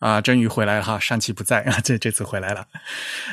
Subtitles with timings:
[0.00, 2.66] 啊，真宇回来了哈，上期不在啊， 这这次回来了。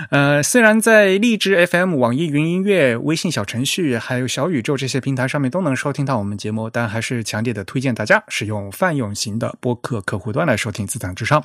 [0.09, 11.41] 呃，虽然在荔枝 FM、网易云音乐、微信小程序还有小宇宙这些平台上面都能收听到我们节目，但还是强烈的推荐大家使用泛用型的播客客户端来收听《自弹自唱》。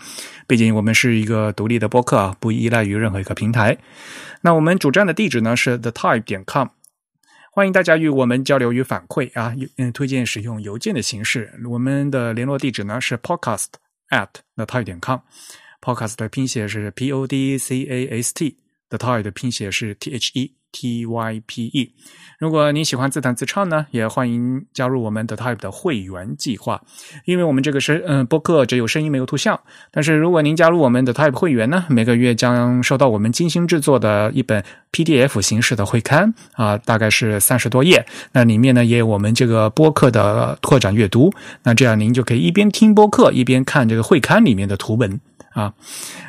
[0.46, 3.78] 毕竟我们是一个独立的播客啊，不依赖于任何一个平台。
[4.42, 6.68] 那我们主站的地址呢是 thetype 点 com，
[7.50, 11.52] 欢迎大家与我们交流与反馈啊，嗯，推荐使用邮件的形式。
[11.68, 13.66] 我们的联络地址呢是 podcast。
[14.10, 20.14] At the type 点 com，podcast 的拼写是 p o d c a s t，the tide 的拼写是 t
[20.14, 21.92] h e t y p e。
[22.38, 26.82] 如果您喜欢自弹自唱呢，也欢迎加入我们的 type 的会员计划。
[27.24, 29.58] 因为我们这个是嗯播客只有声音没有图像，
[29.90, 38.04] 但是如果您加入我们的 type 会员呢，每个月将收到我们精心制作的一本 PDF 形式的会刊啊，大概是三十多页。
[38.32, 41.32] 那里面呢也有我们这个播客的拓展阅读。
[41.62, 45.18] 那这样您就可以一边听播客一边看这个会刊里面的图文。
[45.56, 45.72] 啊，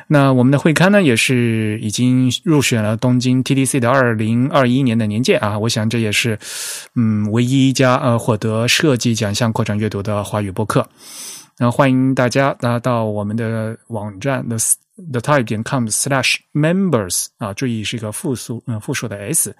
[0.06, 5.58] 那我们的会刊呢，也是已经入选了东京 TDC 的二零二一年的年鉴啊。
[5.58, 6.38] 我想这也是，
[6.94, 10.88] 嗯，唯一一家呃获得设计奖项扩展阅读的华语播客。
[11.58, 14.56] 那欢迎大家拿到我们的网站 the
[15.12, 19.54] the type 点 com slash members 啊，注意是一个复数，嗯，复数的 s，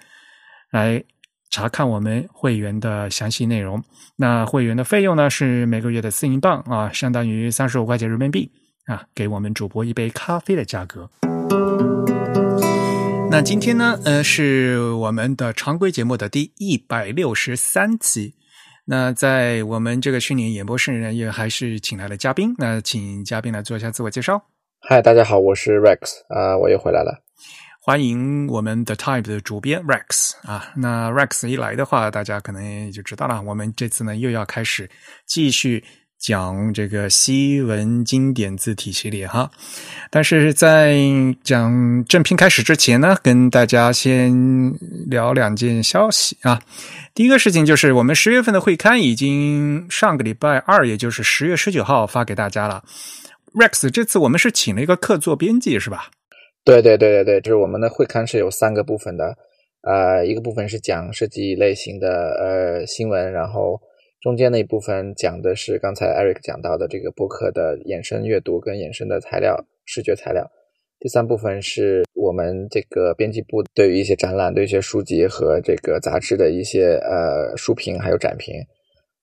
[0.70, 1.04] 来
[1.50, 3.84] 查看我们会员的详细内容。
[4.16, 8.50] 那会员的费用呢是每个月的四英镑啊，相当于三十五块钱人民币。
[8.88, 11.10] 啊，给我们主播一杯咖啡的价格。
[13.30, 18.34] 那今天呢，呃，是我们的常规节目的第一百六十三期。
[18.86, 22.54] 那在我们这个去年演播室呢，也还是请来了嘉宾。
[22.56, 24.42] 那请嘉宾来做一下自我介绍。
[24.80, 27.22] 嗨，大家好，我是 Rex 啊，我又回来了。
[27.82, 30.72] 欢迎我们的 Type 的主编 Rex 啊。
[30.74, 33.42] 那 Rex 一来的话，大家可能也就知道了。
[33.42, 34.88] 我们这次呢，又要开始
[35.26, 35.84] 继续。
[36.18, 39.50] 讲这个西文经典字体系列哈，
[40.10, 40.96] 但是在
[41.44, 44.74] 讲正片开始之前呢，跟大家先
[45.06, 46.60] 聊两件消息啊。
[47.14, 52.82] 第一个事情就是我们十月份的会刊已经上个礼拜二，也就是十月十九号发给大家了。
[53.54, 56.10] Rex，这次我们是请了一个客座编辑是吧？
[56.64, 59.36] 对对对对对，就是我们的会刊是有三个部分的，
[59.82, 62.08] 呃，一个部分是讲设计类型的
[62.40, 63.80] 呃新闻，然后。
[64.20, 70.44] 中间那一部分讲的是刚才 Eric 讲到的这个播客的衍生阅读跟衍生的材料、视觉材料。
[70.98, 78.56] 第三部分是我们这个编辑部对于一些展览、对一些书籍和这个杂志的一些呃书评还有展评。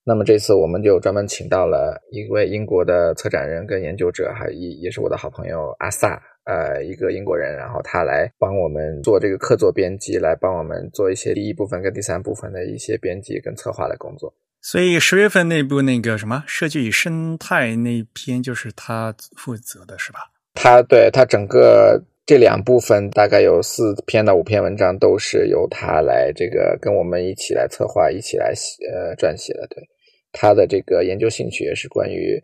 [0.06, 14.34] 那么这次我们就专门请到了一位英国的策展人跟研究者，还也也是我的好朋友阿萨，呃，一个英国人，然后他来帮我们做这个客座编辑，来帮我们做一些第一部分跟第三部分的一些编辑跟策划的工作。
[14.68, 20.18] 所以十月份那部那个什么设计与生态那篇就是他负责的是吧？
[20.56, 29.68] 他对他整个这两部分大概有四篇到五篇文章都是由他来这个跟我们一起来策划，一起来写呃撰写的。
[29.68, 29.84] 对
[30.32, 32.42] 他的这个研究兴趣也是关于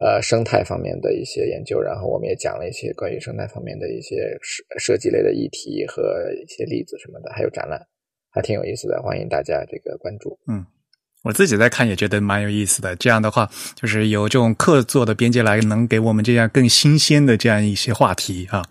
[0.00, 7.84] 呃生态方面的一些研究，然后我们也讲了一些关于生态方面的一些设设计类的议题和一些例子什么的，还有展览，
[8.30, 10.38] 还挺有意思的，欢迎大家这个关注。
[10.46, 10.64] 嗯。
[11.26, 12.94] 我自己在看也觉得蛮有意思的。
[12.94, 18.64] 这样的话，就是有这种客座的编辑来，能给我们这样更新鲜的这样一些话题啊。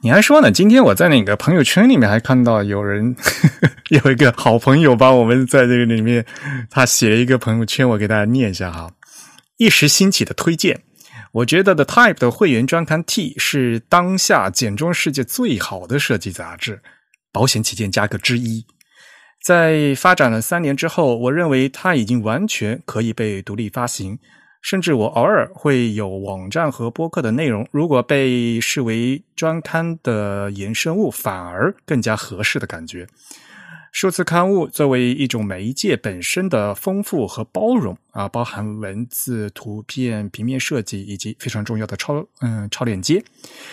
[0.00, 0.52] 你还说呢？
[0.52, 3.16] 今天我在那个朋友圈里面还看到有人
[3.90, 6.24] 有一个好朋友帮我们在这个里面，
[6.70, 8.92] 他写了一个朋友圈，我给大家念一下哈。
[9.56, 10.82] 一时兴起的推荐，
[11.32, 16.80] 我觉得 The Type 的会员专刊 T 是当下简中世界最好的设计杂志，
[17.32, 18.64] 保险起见加个之一。
[19.46, 24.18] 在发展了三年之后，我认为它已经完全可以被独立发行。
[24.60, 33.06] 甚至我偶尔会有网站和播客的内容，如果被视为专刊的衍生物，反而更加合适的感觉。
[33.92, 43.22] 数字刊物作为一种媒介本身的丰富和包容啊，包含文字、图片、平面设计以及非常重要的超嗯超链接，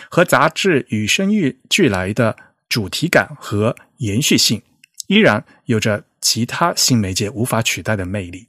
[0.08, 1.32] 和杂志与生
[1.68, 2.36] 俱来的
[2.68, 4.62] 主题感和延续性。
[5.06, 8.48] 依然有着其他新媒介无法取代的魅力。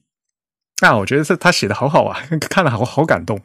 [0.82, 2.20] 啊，我觉得他他写的好好啊，
[2.50, 3.40] 看了好好 感动，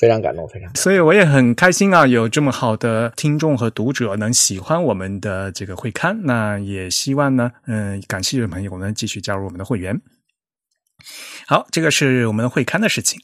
[0.00, 0.74] 非常感动，非常。
[0.74, 6.22] 所以我也很开心啊，有这么好的听众和读者能喜欢我们的这个会刊。
[6.24, 10.00] 那也希望呢，嗯，感兴趣的朋友们继续加入我们的会员。
[11.46, 13.20] 好，这个是我们的会刊的事情。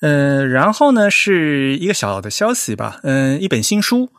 [0.00, 4.10] 呃，然后呢是一个小的消息吧，嗯，一本新书，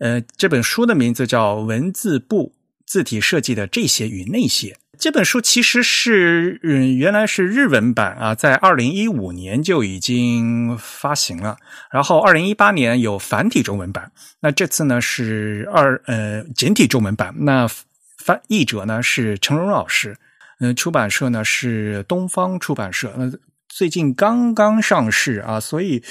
[0.00, 2.54] 呃，这本书的名字叫《文字部
[2.86, 4.68] 字体设计的这些与那些》。
[4.98, 11.58] 这本书其实是，嗯，原来是日文版啊，在二零一五年就已经发行了，
[11.90, 14.10] 然后二零一八年有繁体中文版，
[14.40, 17.68] 那这次呢是二呃简体中文版，那
[18.16, 20.16] 翻译者呢是陈荣老师，
[20.60, 23.30] 嗯，出版社呢是东方出版社，那。
[23.76, 26.02] 最近刚刚上市啊，所以，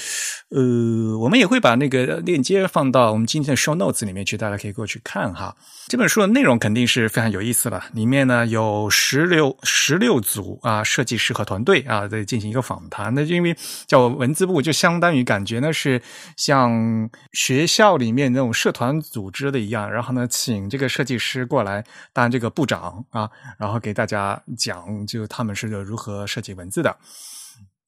[0.50, 5.56] 呃，我们也会把那个链接放到我们今天的 show notes 里面去，大家可以过去看哈。
[5.88, 13.12] 这本书的内容肯定是非常有意思了，里面呢有十六十六组啊设计师和团队啊在进行一个访谈。
[13.16, 13.56] 那就因为
[13.88, 16.00] 叫文字部，就相当于感觉呢是
[16.36, 23.28] 像学校里面那种社团组织的一样，然后呢请这个设计师过来当这个部长啊，
[23.58, 26.96] 然后给大家讲就他们是如何设计文字的。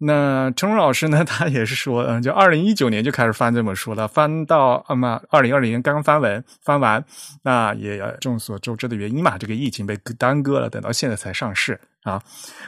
[0.00, 1.24] 那陈老师呢？
[1.26, 7.04] 他也是说，嗯，就二零一九年就开始翻这本书了，翻到啊嘛，二零二零年刚翻完，翻完，
[7.42, 12.22] 那也众所周知的原因嘛，这个疫情被耽搁了，等到现在才上市啊。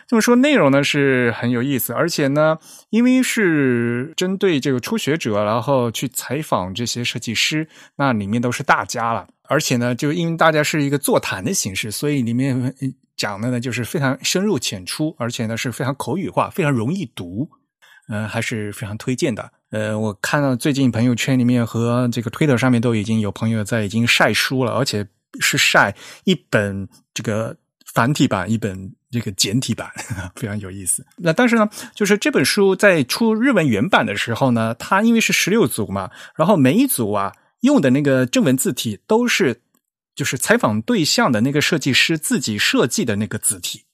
[0.06, 2.58] 这么说内容呢是很有意思，而且呢，
[2.90, 12.75] 因为是针对这个初学者，然后去采访这些设计师，那里面都是大家了，而且呢，就因为大家是一个座谈的形式，所以里面。
[13.16, 17.46] 讲的呢，就是非常深入浅出，而且呢是非常口语化，非常容易读，
[18.08, 19.52] 嗯，还是非常推荐的。
[19.72, 25.06] 呃，我看到最近朋友圈里面和这个推特上面都已经有朋友在已经晒书了，而且
[25.38, 25.94] 是晒
[26.25, 27.54] 一本这个
[27.93, 29.90] 繁体版，一本这个简体版，
[30.36, 31.04] 非常有意思。
[31.16, 39.62] 那但是呢，就是这本书在出日文原版的时候呢，它因为是十六组嘛，然后每一组啊用的那个正文字体都是。
[40.16, 43.84] 就是采访对象的那个设计师自己设计的那个字体，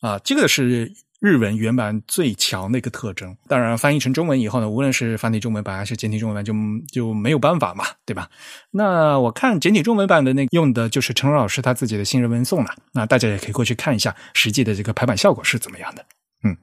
[0.00, 0.92] 啊，这个是
[1.26, 3.36] 日文原版最强的一个特征。
[3.48, 6.54] 当然，翻译成中文以后呢，无论是繁体中文版还是简体中文版，就
[6.92, 8.30] 就没有办法嘛，对吧？
[8.70, 12.70] 那我看简体中文版的那用的就是陈老师他自己的新人文颂了。
[12.92, 16.06] 那大家也可以过去看一下实际的这个排版效果是怎么样的。
[16.44, 16.56] 嗯，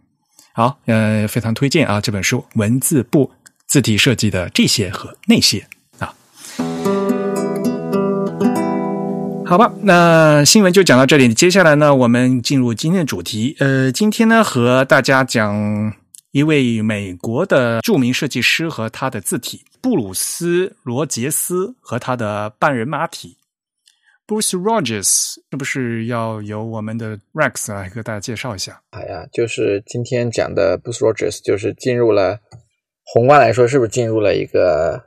[0.54, 3.31] 好，呃，非常推荐啊这本书，文字部
[3.68, 5.68] 字体设计的这些和那些。
[6.00, 6.15] 啊
[9.53, 11.31] 好吧，那新闻就讲到这里。
[11.31, 13.55] 接下来呢，我们进入今天的主题。
[13.59, 15.94] 呃，今天呢，和大家讲
[16.31, 23.38] 一位美国的著名设计师和他的字体——布鲁斯·罗杰斯和他的半人马体。
[24.25, 28.81] Bruce Rogers 是不是要由我们的 Rex 来给大家介绍一下？
[28.89, 32.39] 哎呀，就是今天讲的 Bruce Rogers，就是进入了
[33.03, 35.00] 宏观来说，是不是进入了一个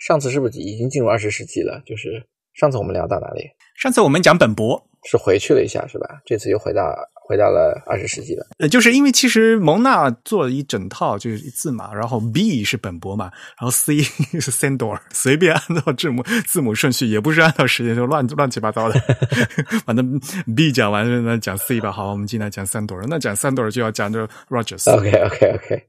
[0.00, 1.80] 上次是不是已经进入二十世纪了？
[1.86, 3.48] 就是上次我们聊到哪里？
[3.76, 6.20] 上次我们讲本博是回去了一下，是吧？
[6.24, 8.46] 这次又回到回到了二十世纪了。
[8.58, 13.24] 呃，就是因为其实蒙娜做了一整套就是字嘛，然后 B 是本博嘛，
[13.58, 13.98] 然后 C
[14.38, 19.00] 是 Sandor，随便按照字母字母顺序，也不是按照时间，就乱乱七八糟的。
[19.84, 20.20] 反正
[20.54, 21.90] B 讲完了，那讲 C 吧。
[21.90, 24.88] 好，我们今天讲 Sandor，那讲 Sandor 就要讲这 Rogers。
[24.88, 25.82] OK OK OK。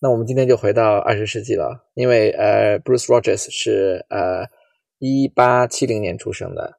[0.00, 4.44] 那我们今天就回到二十世纪了，因为呃，Bruce Rogers 是呃
[4.98, 6.78] 一八七零年出生的。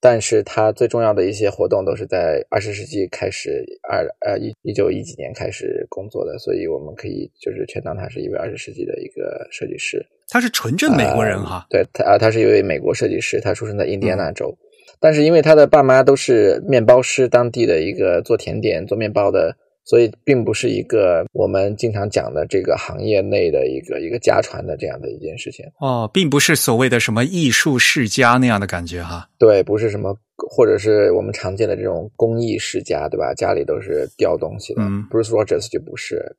[0.00, 10.04] 但是他最重要的一些活动都是在二十世纪开始，二呃一一九一几年开始工作的，所以我们可以就是全当他是一位二十世纪的一个设计师。
[10.28, 14.54] 他是纯正美国人哈，对他啊，他是一位美国设计师，他出生在印第安纳州，
[15.00, 19.56] 但是因为他的爸妈都是面包师，当地的一个做甜点、做面包的。
[19.86, 29.28] 所以，并不是一个我们经常讲的这个行业内的一个一个家传的这样的一件事情哦，并不是所谓的什么艺术世家那样的感觉哈。
[29.38, 30.16] 对，不是什么，
[30.50, 33.34] 或者是我们常见的这种工艺世家，对吧？
[33.34, 34.80] 家里都是雕东西的。
[35.10, 36.34] Bruce Rogers 就不是，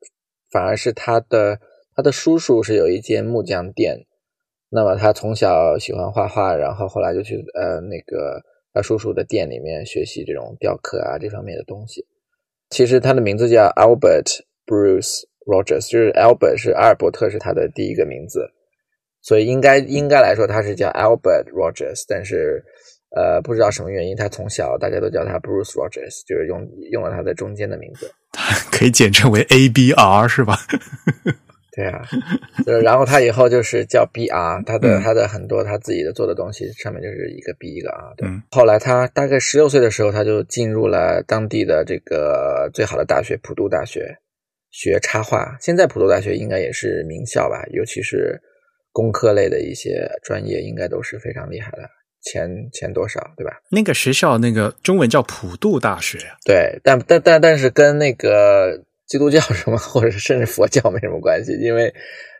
[0.50, 1.60] 反而是他的
[1.94, 4.06] 他的叔叔是有一间木匠店，
[4.70, 8.42] 那么他从小喜欢画画，然后后来就去呃那个
[8.74, 12.04] 他叔叔的店里面学习这种雕刻啊这方面的东西。
[12.70, 18.48] 其实他的名字叫 Albert Bruce Rogers，就是 Albert 是阿尔伯特是他的第一个名字，
[19.22, 22.64] 所以应该应该来说他是叫 Albert Rogers，但是
[23.16, 28.10] 呃不知道什么原因，他从小大家都叫他 Bruce Rogers，就是用用了他的中间的名字，
[28.72, 30.58] 可以简称为 ABR 是吧？
[31.76, 32.02] 对啊，
[32.64, 38.14] 就是然后他以后就是叫 B R，他的、嗯他的很多他自己的做的东西上面就是一个 B 一个 R。
[38.16, 44.16] 对，嗯后来他大概十六岁的时候，他就进入了当地的这个最好的大学普渡大学
[44.70, 45.54] 学插画。
[45.60, 48.40] 现在普渡大学应该也是名校吧，尤其是
[48.90, 51.82] 工科类的一些专业，应该都是非常厉害的。
[52.22, 53.52] 前前多少对吧？
[53.70, 61.92] 那个学校那个中文叫普渡大学啊，对，但但但但是跟那个基督教什么，或者甚至佛教没什么关系，因为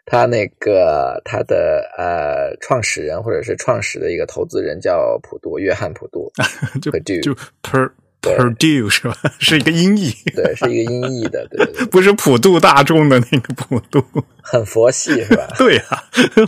[0.04, 6.30] 他那个他的呃创始人或者是创始的一个投资人叫普渡，约翰普渡
[6.80, 7.90] 就 Purdue 就 per 对
[8.22, 9.16] Purdue 是吧？
[9.38, 14.02] 是一个音译，对，是一个音译的，对对对， 不是普渡大众的那个普渡。
[14.42, 15.48] 很佛系是吧？
[15.58, 16.02] 对啊，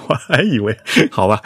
[0.08, 0.76] 我还以为
[1.10, 1.40] 好吧，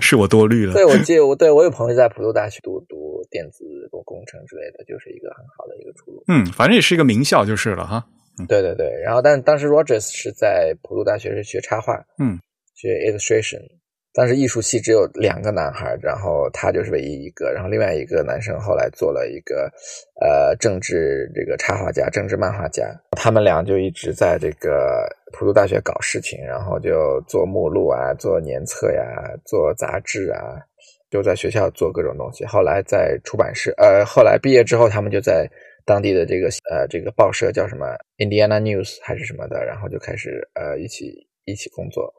[0.00, 0.72] 是我多虑了。
[0.72, 3.64] 对，我记得我对我有朋友在普渡大学读读电子
[4.04, 6.22] 工程之类的，就是一个很好的一个出路。
[6.28, 8.04] 嗯，反正也是一个名校就是了哈。
[8.48, 12.38] 对对对，然后但当时 Rogers 是在普渡大学是学插画，嗯，
[12.74, 13.60] 学 illustration。
[14.14, 19.72] 当时艺术系只有两个男孩，然后他就是唯一一个，然后另外一个男生后来做了一个
[20.20, 29.02] 呃政治这个插画家、政治漫画家，他们俩就一直在这个普渡大学搞事情，然后就做目录啊、做年册呀、
[29.46, 30.60] 做杂志啊，
[31.10, 32.44] 就在学校做各种东西。
[32.44, 35.48] 后来在出版社，呃，后来毕业之后，他们就在
[35.86, 37.86] 当地的这个呃这个报社叫什么
[38.18, 42.12] Indiana News 还是什么的，然后就开始呃一起一起工作。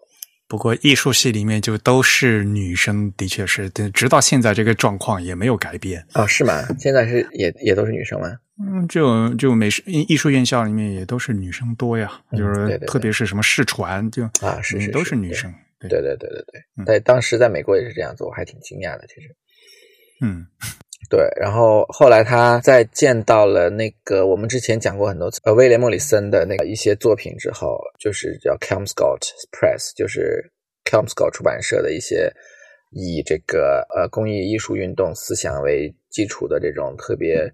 [0.54, 6.06] 不过艺术系里面就都是女生，的确是，直到现在这个状况也没有改变。
[6.14, 6.64] 哦，是吗？
[6.78, 8.28] 现在是也也都是女生吗？
[8.60, 15.52] 嗯，就就美术艺艺术院校里面也都是女生多呀，就是特别是什么视传，就啊是都是女生。
[15.80, 19.08] 对对对对对对，嗯在当时在美国也是这样子，我还挺惊讶的。
[19.08, 19.36] 其实，
[20.22, 20.46] 嗯
[21.10, 29.20] 对，然后后来他在见到了那个我们之前讲过很多次，呃，威廉莫里森的那个一些作品之后，就是叫 Kelmscott
[29.52, 30.52] Press，就是
[30.86, 32.32] Kelmscott 出版社的一些
[32.92, 37.52] 以这个呃工艺艺术运动思想为基础的这种特别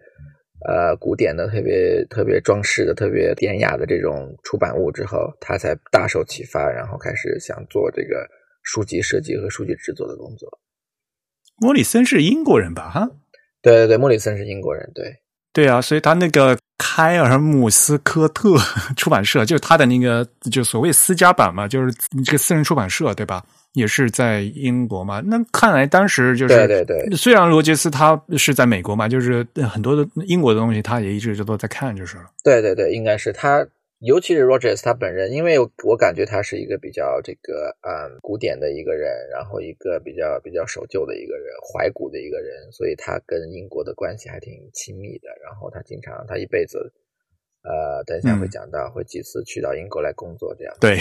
[0.68, 8.28] 呃古典的、特别特别装饰的、特别典雅的这种出版物之后，他才大受启发，然后开始想做这个
[8.64, 10.50] 书籍设计和书籍制作的工作。
[11.62, 12.90] 莫里森是英国人吧？
[12.90, 13.10] 哈，
[13.62, 15.06] 对对对，莫里森是英国人，对。
[15.52, 18.56] 对啊，所以他那个开尔姆斯科特
[18.96, 21.92] 出版社，就是他的那个就所谓私家版嘛，就是
[22.24, 23.44] 这个私人出版社，对吧？
[23.74, 25.22] 也是在英国嘛。
[25.26, 32.26] 那看来当时就是对对对虽然罗杰斯他是在美国嘛，就是很多的英国的东西他也一直就都在看，就是了。
[32.44, 33.66] 对对对，应该是他，
[34.00, 45.28] 尤其是 Rogers 他本人，因为我感觉他是一个比较这个嗯古典的一个人，然后一个比较比较守旧的一个人，怀古的一个人，所以他跟英国的关系还挺亲密的。
[45.44, 46.94] 然后他经常他一辈子，
[47.62, 50.74] 呃，等一下会嗯讲到，会几次去到英国来工作这样。
[50.80, 50.98] 对，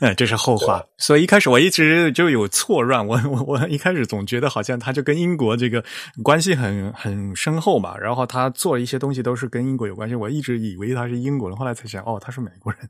[0.00, 0.84] 嗯，这是后话。
[0.98, 5.82] 所以一开始我一直就有错乱，我我我一开始总觉得好像他就跟英国这个
[6.22, 12.80] 关系很很深厚嘛，然后他做一些东西都是跟英国有关系，我一直以为他是英国人，后来才想，哦，他是美国人。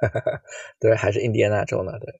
[0.80, 2.12] 对，还是印第安纳州呢，对，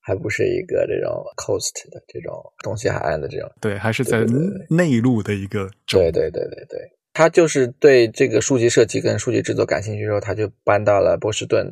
[0.00, 3.50] 还不是一个这种 coast 的这种东西海岸的这种。
[3.60, 4.24] 对，还是在
[4.70, 5.98] 内陆的一个州。
[5.98, 6.80] 对对对对对，
[7.16, 11.66] 他就是对这个书籍设计跟书籍制作感兴趣之后，他就搬到了波士顿，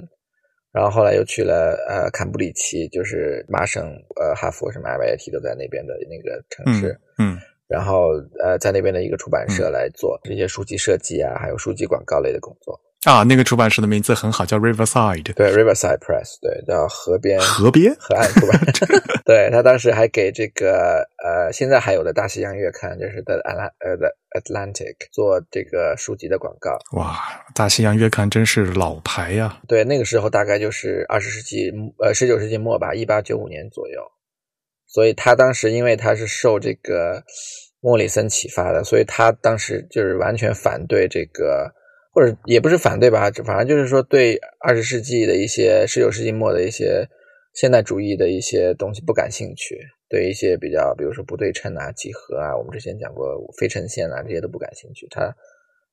[0.73, 12.81] 然后后来又去了呃坎布里奇，就是麻省、呃哈佛什么 MIT 都在那边的那个城市，嗯然后呃在那边的一个出版社来做这些书籍设计啊，还有书籍广告类的工作。
[13.05, 17.95] 啊，那个出版社的名字很好，叫 Riverside 对，Riverside Press，对，叫河边河边。
[17.99, 18.87] 河岸出版社。
[19.25, 26.79] 对他当时还给这个呃现在还有的大西洋月刊，就是 The Atla 呃 The Atlantic 做这个书籍的广告。
[26.93, 27.19] 哇，
[27.55, 34.01] 大西洋月刊真是老牌呀、对，那个时候大概就是二十世纪呃十九世纪末吧，一八九五年左右。
[34.87, 37.23] 所以他当时因为他是受这个
[37.81, 41.73] 莫里森启发的，所以他当时就是完全反对这个，
[42.15, 47.07] 或者也不是反对吧，反正就是说对二十世纪的一些十九世纪末的一些
[47.53, 49.79] 现代主义的一些东西不感兴趣，
[50.09, 53.27] 对一些比较比如说不对称啊、几何啊，我们之前讲过
[53.59, 55.35] 非衬线啊这些都不感兴趣，他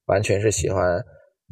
[0.06, 1.04] 完全是喜欢。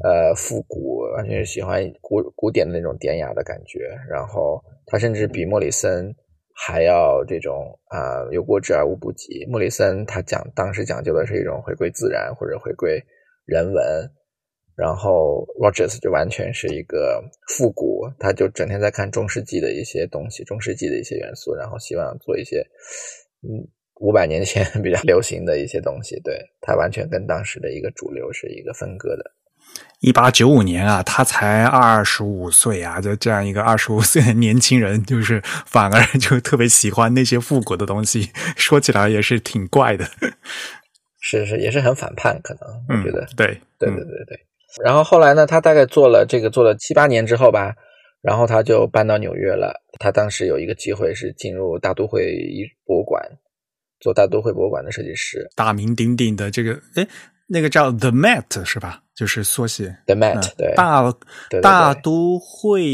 [0.01, 6.15] 呃，复古完全是喜欢古古典的那种典雅的感觉，然后他甚至比莫里森
[6.55, 9.45] 还要这种啊、有过之而无不及。
[9.49, 12.97] 莫里森他讲当时讲究的是一种回归自然或者回归
[13.45, 14.09] 人文，
[14.79, 22.65] 然后 Rogers 就完全是一个复古，他就整天在看中世纪的一些东西，中世纪的一些元素，然后希望做一些
[23.43, 26.17] 嗯五百年前 比较流行的一些东西。
[26.23, 29.31] 对他完全跟当时的一个主流是一个分割的。
[29.99, 40.05] 一八九五年啊，他才二十五岁啊，就这样一个二十五岁的年轻人，就是反而就特别喜欢那些复古的东西，说起来也是挺怪的。
[41.19, 44.39] 是是，也是很反叛，可能我觉得，对对对对对。
[44.83, 47.73] 然后后来呢，他大概做了这个做了七八年之后吧，
[48.21, 49.81] 然后他就搬到纽约了。
[49.99, 52.35] 他当时有一个机会是进入大都会
[52.85, 53.21] 博物馆
[53.99, 57.07] 做大都会博物馆的设计师，大名鼎鼎的这个哎。
[57.51, 59.01] 那个叫 The Met 是吧？
[59.15, 61.11] 就是缩写 The Met，对大
[61.63, 62.85] 大都会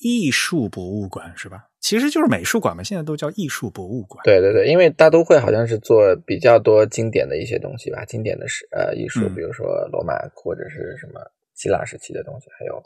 [0.00, 1.67] 艺术博物馆是吧？
[1.80, 4.22] 其实就是美术馆嘛，现在都叫艺术博物馆。
[4.24, 11.20] 对对对，因为大都会好像是做比较多经典的一些东西吧，经典的是呃艺术，比如说罗马或者是什么
[11.54, 12.82] 希腊时期的东西，还有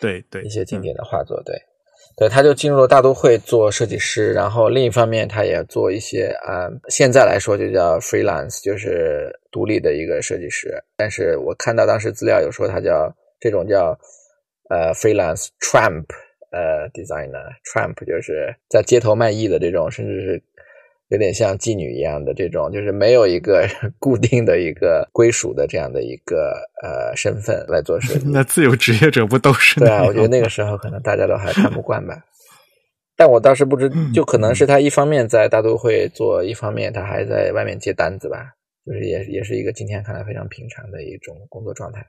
[0.00, 1.54] 对对一些经典的画作，对。
[2.16, 10.76] 对，他就进入了大都会做设计师，然后另一方面，他也做一些啊，现在来说就叫 freelance，就是独立的一个设计师。
[10.96, 13.98] 但是我看到当时资料有说他叫这种叫
[14.70, 16.04] 呃 freelance tramp
[16.54, 20.42] 呃 designer，tramp 就是在街头卖艺的这种，甚至是。
[21.08, 23.68] 有点像妓女一样的这种，就是没有一个
[24.00, 28.26] 固定的一个归属的这样的一个呃身份来做设计。
[28.26, 29.78] 那自由职业者不都是？
[29.78, 32.16] 对啊，我觉得那个时候可能大家都还看不惯吧。
[33.16, 38.38] 但我当时不知，就可能是他一方面在大都会做，一方面他还在外面接单子吧。
[38.86, 42.04] 就是也也是一个今天看来非常平常的一种工作状态。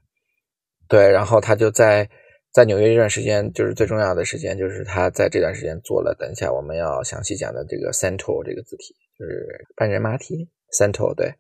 [0.88, 2.10] 对，然后他就在。
[2.56, 6.16] 在纽约这段时间，就是最重要的时间，就是他在这段时间做了。
[6.18, 9.46] 等一下我们要详细讲的这个 Central 这个字体，就是
[9.76, 11.14] 半人马体 Central。
[11.14, 11.34] 对，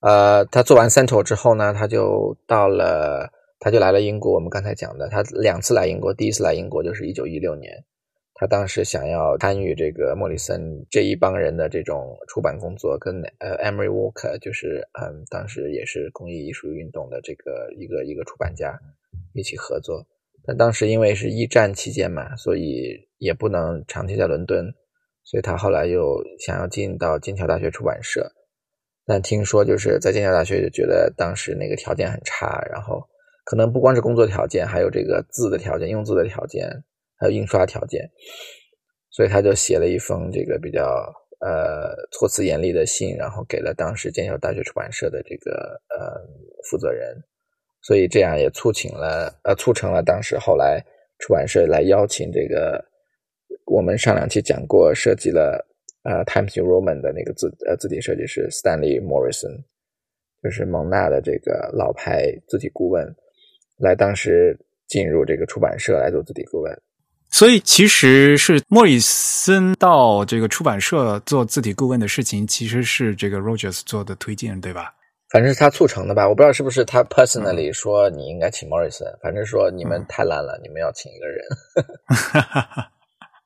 [0.00, 4.32] 呃，他做完 Central 之后呢，他就到了，他就来了英国。
[4.32, 7.70] 我们刚才讲的，他两次来英国，第一次来英国就是一九一六年，
[8.32, 10.58] 他当时想要参与这个莫里森
[10.90, 18.74] 这一帮人的这种出版工作，跟呃 Emery Walker，就是嗯，当时也是工艺艺术运动的这个一个一个出版家
[19.34, 20.02] 一起合作。
[20.46, 24.66] 但当时因为是一战期间嘛，所以也不能长期在伦敦，
[25.22, 28.30] 所以他后来又想要进到剑桥大学出版社，
[29.06, 33.02] 但听说就是在剑桥大学就觉得当时那个条件很差，然后
[33.44, 36.68] 可能不光是工作条件，还有这个字的条件、用字的条件，
[37.18, 38.10] 还有印刷条件，
[39.10, 40.84] 所以他就写了一封这个比较
[41.40, 46.20] 呃措辞严厉的信，然后给了当时剑桥大学出版社的这个呃
[46.70, 47.16] 负责人。
[47.86, 50.82] 所以这样也促请了，呃，促成了当时后来
[51.18, 52.82] 出版社来邀请这个
[53.66, 55.62] 我们上两期讲过设计了
[56.02, 59.62] 呃，Times Roman 的那个字呃字体设计师 Stanley Morrison，
[60.42, 63.06] 就是蒙纳的这个老牌字体顾问，
[63.78, 66.74] 来当时进入这个出版社来做字体顾问。
[67.30, 74.94] 所以其实是莫里森到这个出版社做字体顾问的事情，其实是这个 Rogers 做的推荐，对吧？
[75.34, 81.44] 反正是他促成的吧，我不知道是不是他 personally 说你应该请 Morrison，反正说你们太烂了，你们要请一个人。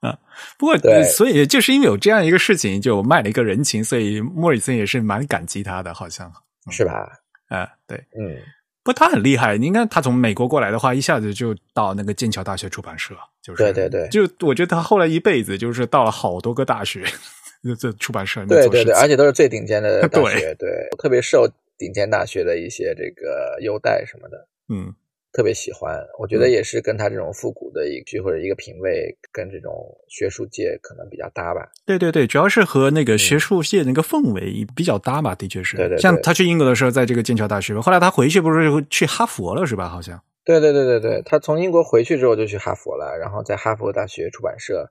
[0.00, 0.18] 啊，
[0.58, 6.30] 不过对，所以就是因为有这样一个事情，就卖了一个人情，所以莫里森也是蛮感激他的，好像
[6.70, 7.08] 是吧？
[7.48, 8.36] 嗯，对，嗯，
[8.82, 17.02] 不过他很厉害，你看他从美国过来的话，一下子就到那个剑桥大学出版社，就是对对对，就我觉得他后来一辈子就是到了好多个大学，
[17.80, 21.50] 这出版社对对对，而且都是最顶尖的大学， 对，特别受。
[21.78, 24.92] 顶尖大学的一些这个优待什么的，嗯，
[25.32, 25.96] 特别喜欢。
[26.18, 29.72] 我觉得也是跟他这种复古的一句或者一个品味，跟这种
[30.08, 31.70] 学术界可能比较搭吧。
[31.86, 35.76] 对对对，主要是和那个学术界那个氛围比较搭吧，的确是。
[35.76, 39.88] 对对，像他去英国的时候，在这个剑桥大学，后来他回去不是去哈佛了是吧？
[39.88, 40.20] 好像。
[40.44, 44.90] 对对对对对，他从英国回去之后就去哈佛了，然后在哈佛大学出版社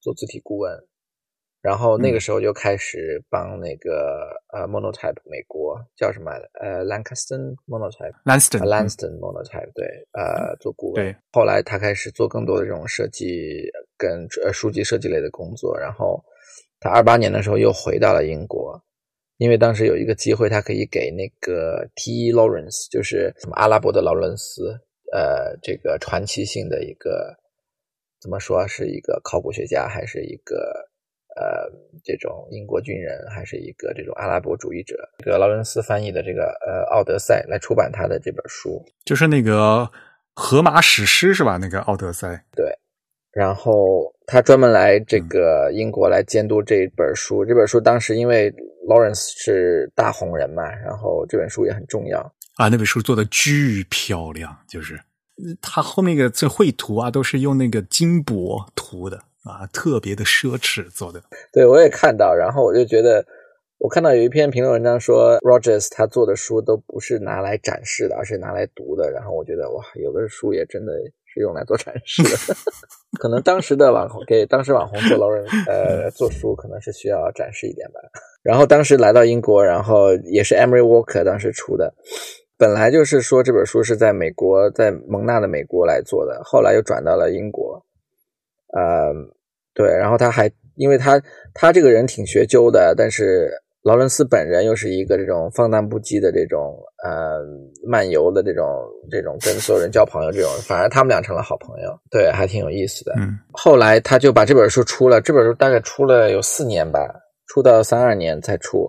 [0.00, 0.72] 做字体顾问。
[1.62, 10.94] 然后那个时候就开始帮那个呃 Monotype 美国叫什么呃 Lancaster Monotype，Langston Monotype 对呃做顾问。
[10.94, 13.62] 对，后来他开始做更多的这种设计
[13.96, 15.78] 跟呃书籍设计类的工作。
[15.78, 16.20] 然后
[16.80, 18.82] 他二八年的时候又回到了英国，
[19.36, 22.32] 因为当时有一个机会，他可以给那个 T.
[22.32, 24.80] Lawrence，就是什么阿拉伯的劳伦斯，
[25.12, 27.36] 呃，这个传奇性的一个
[28.20, 30.90] 怎么说是一个考古学家还是一个。
[31.36, 31.70] 呃，
[32.04, 39.90] 这种英国军人还是一个这种阿拉伯主义者，这个劳伦斯翻译的这个呃《奥德赛》来出版他的这本书，就是那个
[40.34, 41.56] 荷马史诗是吧？
[41.56, 42.66] 那个《奥德赛》对。
[43.32, 47.42] 然后他专门来这个英国来监督这本书。
[47.46, 48.52] 这本书当时因为
[48.86, 52.20] 劳伦斯是大红人嘛，然后这本书也很重要
[52.56, 52.68] 啊。
[52.68, 55.00] 那本书做的巨漂亮，就是
[55.62, 59.18] 他后面个这绘图啊，都是用那个金箔涂的。
[59.44, 61.20] 啊，特别的奢侈做的，
[61.52, 63.24] 对我也看到，然后我就觉得，
[63.78, 69.10] 我看到有一篇评论文章说，Rogers 他做的书都不是拿来展示的，而是拿来读的。
[69.10, 70.92] 然后我觉得哇，有的书也真的
[71.26, 72.54] 是用来做展示的。
[73.18, 78.00] 可能当时的网红给当时网红做劳人 呃做书，可能是需要展示一点吧。
[78.44, 81.92] 然后当时来到英国，然后也是 Emery Walker 当时出的，
[82.56, 87.84] 本来就是说这本书是在美国，在蒙纳的美国来做的，后来又转到了英国。
[88.72, 89.12] 呃，
[89.74, 91.22] 对，然后他还因为他
[91.54, 93.50] 他这个人挺学究的，但是。
[93.84, 97.40] 劳伦斯本人又是一个这种放荡不羁的这种呃
[97.84, 98.64] 漫游的这种
[99.10, 103.12] 这种跟所有人交朋友这种，反而他们俩成了好朋友，对，还挺有意思的。
[103.18, 107.00] 嗯，后来他就把这本书出了，这本书大概出了有四年吧，
[107.48, 108.88] 出到三二年才出，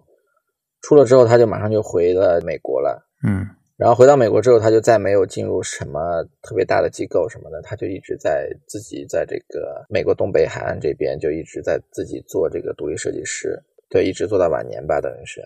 [0.84, 3.04] 出了之后他就马上就回了美国了。
[3.28, 13.62] 嗯，然后回到美国之后，他就再没有进入什么特别大的机构什么的，他就一直在自己在这个美国东北海岸这边就一直在自己做这个独立设计师。
[13.90, 15.42] 对，一直做到晚年吧，等于是。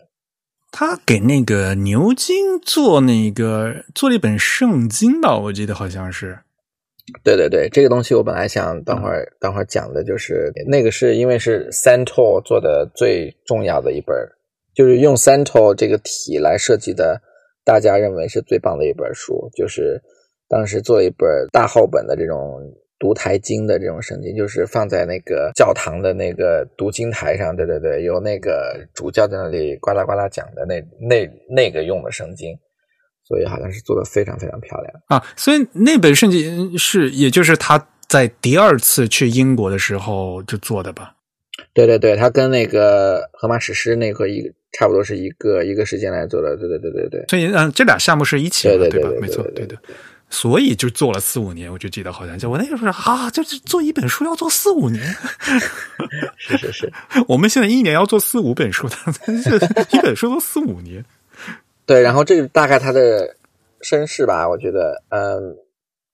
[0.72, 6.38] 他给那个牛津做那个做了一本圣经吧，我记得好像是。
[7.24, 14.14] 对对对，这个东西我本来想等会儿等会儿讲的，就是那个是因为是 Santo 做的最重要的一本，
[14.76, 17.22] 就是用 Santo 这个体来设计的，
[17.68, 20.02] 大家认为是最棒的一本书，就是
[20.48, 22.62] 当时做了一本大厚本的这种。
[23.00, 32.58] 读台经的这种圣经，就是放在那个教堂的那个读经台上，对对对，有那个主教在那里呱啦呱啦讲的那那那个用的圣经，
[33.24, 35.24] 所以好像是做的非常非常漂亮啊。
[35.36, 41.18] 所以那本圣经是，也就是他在第二次去英国的时候就做的吧？
[41.76, 44.42] 对对对，他跟那个荷马史诗那个一
[44.78, 47.26] 差不多是一个一个时间来做的，对对对对对。
[47.28, 49.10] 所以嗯，这俩项目是一起的，对吧？
[49.20, 49.76] 没错，对的。
[50.30, 55.02] 所以就做了四五年，我就记得好像就我那个时候啊，就是做一本书要做四五年，
[56.38, 56.94] 是是是，
[57.30, 58.88] 我们现在一年要做四五本书，
[59.94, 61.04] 一本书都四五年。
[61.86, 63.38] 对，然后这个大概他的
[63.82, 65.56] 身世吧，我觉得，嗯，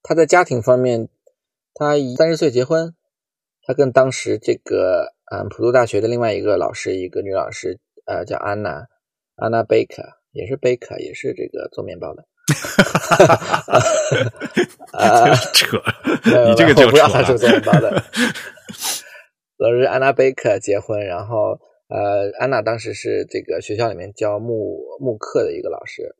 [0.03, 1.09] 他在家庭方面，
[1.73, 2.93] 他三十岁结婚，
[3.65, 8.87] 他跟当时这个嗯普渡大学的另外一个老师，一个女老师，呃，叫安娜，
[9.35, 12.25] 安娜贝克，也是贝克，也是这个做面包的。
[12.45, 13.79] 哈哈哈哈
[14.91, 15.35] 哈！
[15.53, 15.77] 扯，
[16.49, 18.03] 你这个就不要他是做面包的。
[19.57, 26.15] 老师安娜贝克结婚，然后呃，安娜当时是这个学校里面教木木课的一个老师。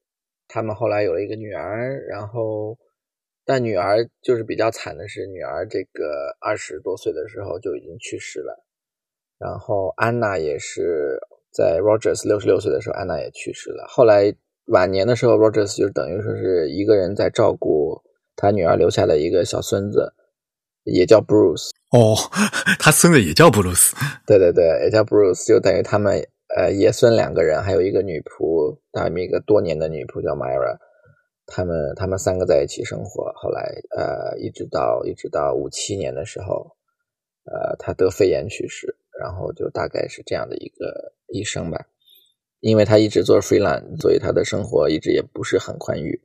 [0.47, 2.77] 他们后来有了一个女儿，然后
[3.43, 8.63] 但女儿就是比较惨的是，女儿这个二十多岁的时候就已经去世了。
[9.39, 11.19] 然后安娜也是
[11.53, 13.85] 在 Rogers 六十六岁的时候，安娜也去世了。
[13.87, 14.33] 后来。
[14.67, 18.01] 晚年的时候，Rogers 就等于说是一个人在照顾
[18.33, 20.13] 他女儿留下的一个小孙子，
[20.85, 21.71] 也叫 Bruce。
[21.91, 22.15] 哦，
[22.79, 23.91] 他孙子也叫 Bruce。
[24.25, 30.77] 对对对，也叫 Bruce，就等于他们呃爷孙两个人，还有一个女仆，他们一个多年的女仆叫 Myra。
[31.45, 36.77] 他们他们三个在一起生活，后来呃一直到一直到五七年的时候，
[37.43, 41.85] 呃他得肺炎去世，然后就大概是这样的一个一生吧。
[42.59, 46.21] 因为他一直做 freelance，所以他的生活一直也不是很宽裕，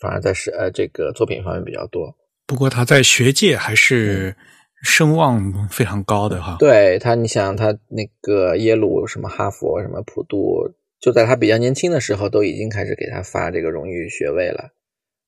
[0.00, 2.16] 反而在是呃这个作品方面比较多。
[2.46, 4.34] 不过他在学界还是
[4.82, 6.56] 声望非常高的哈。
[6.58, 14.70] 对他，你想他那个耶鲁、什么哈佛、什么普渡，就在他比较年轻的时候，都已经开始给他发这个荣誉学位了。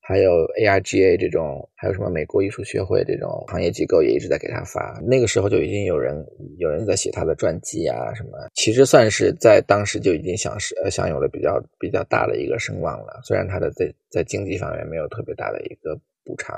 [0.07, 5.01] 还有 ARGA 这种，还有什么美国艺术学会这种行业机构也一直在给他发。
[5.05, 6.25] 那个时候就已经有人
[6.59, 13.21] 有人在写他的传记啊什么，其实算是在当时就已经享是呃享有了比较比较大的一个声望了。
[13.25, 16.57] 虽然他的在在经济方面没有特别大的一个补偿。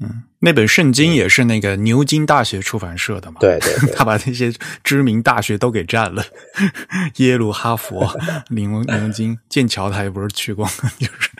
[0.00, 3.36] 嗯，那本圣经也是那个牛津大学出版社的嘛？
[3.38, 4.50] 对对， 他把那些
[4.82, 6.24] 知名大学都给占了，
[7.18, 8.04] 耶鲁、哈佛、
[8.50, 10.66] 牛牛津、剑桥，他也不是去过，
[10.98, 11.30] 就是。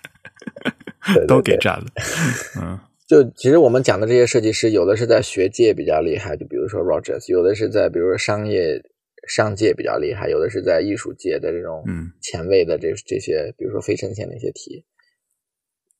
[1.26, 1.86] 都给占了，
[2.60, 8.80] 嗯，就其实我们讲的这些设计师，有的是在学界比较厉害，就比如说 Rogers，有的是在比如说商业
[9.26, 11.84] 商界比较厉害，有的是在艺术界的这种
[12.20, 14.84] 前卫的这这些，比如说非呈现那些题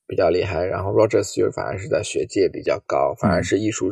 [0.07, 0.65] 比较厉害。
[0.65, 3.91] 然后 Rogers 就反而是在学界比较高，反而是艺术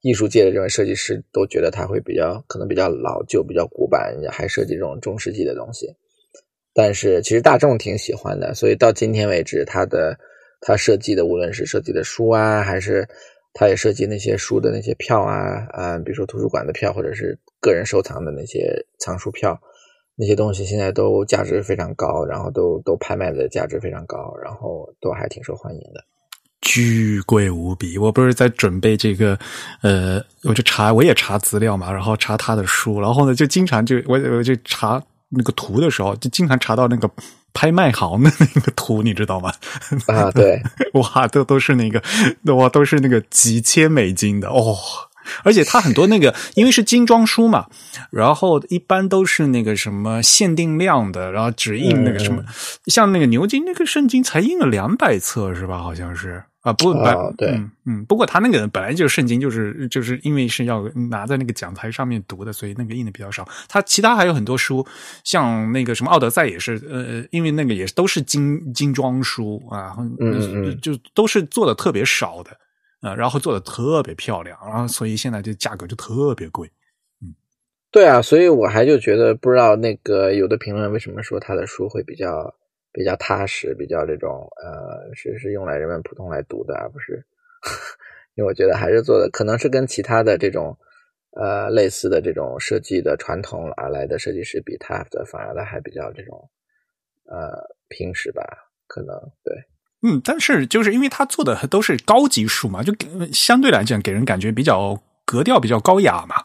[0.00, 5.94] 艺术界的这种设计师都觉得他会比较可能比较老旧、比较古板，还设计这种中世纪的东西。
[6.72, 10.18] 但是其实大众挺喜欢的，所以到今天为止，他的。
[10.60, 13.08] 他设计的，无论是设计的书啊，还是
[13.52, 19.58] 他也设计那些书的那些票啊，啊，比如说图书馆的票，或者是个人收藏的那些藏书票，
[20.16, 26.04] 那些东西现在都价值非常高，然后都都拍卖的价值非常高，然后都还挺受欢迎的，
[26.60, 27.98] 巨贵无比。
[27.98, 29.38] 我不是在准备这个，
[29.82, 35.02] 呃，我就查，我也查资料嘛，然后查他的书，然后呢，就经常就我我就查。
[35.28, 37.10] 那个图的时候，就经常查到那个
[37.56, 39.50] 拍卖行的那个图，你知道吗？
[40.08, 40.60] 啊，对，
[40.92, 42.02] 哇，都都是那个，
[42.54, 44.76] 哇，都是那个几千美金的哦。
[45.42, 47.66] 而且它很多那个，因为是精装书嘛，
[48.10, 52.44] 然后一般都是那个什么限定量的，然后只印那个什么，
[52.86, 55.78] 像那个牛津那个圣经才印了两百册是吧？
[55.78, 63.46] 好像是啊，不，哦对嗯嗯，不过他那个本来就是圣经，就是就是因为是要拿在那个讲台上面读的，所以那个印的比较少。
[63.68, 64.84] 他其他还有很多书，
[65.22, 72.50] 像那个什么《奥德赛》也是，呃，因为那个也都是精精装书啊，嗯嗯嗯就都是做的特别少的。
[73.02, 76.66] 啊，然后做的特别漂亮，然后所以现在这价格就特别贵。
[77.22, 77.34] 嗯
[77.92, 82.54] 对啊，所以我还就觉得不知道那个有的评论为什么说他的书会比较
[82.96, 87.22] 比较踏实，比较这种呃是是用来人们普通来读的，而不是
[88.36, 90.74] 因为我觉得还是做的可能是跟其他的这种
[91.38, 96.48] 呃类似的这种设计的传统而来的设计师比 Taft 反而的还比较这种
[97.26, 97.52] 呃
[97.88, 98.42] 平实吧，
[98.86, 99.54] 可能对。
[100.02, 106.36] 嗯，但是就是因为他做的都是高级书嘛，就给相对来讲给人感觉比较格调比较高雅嘛。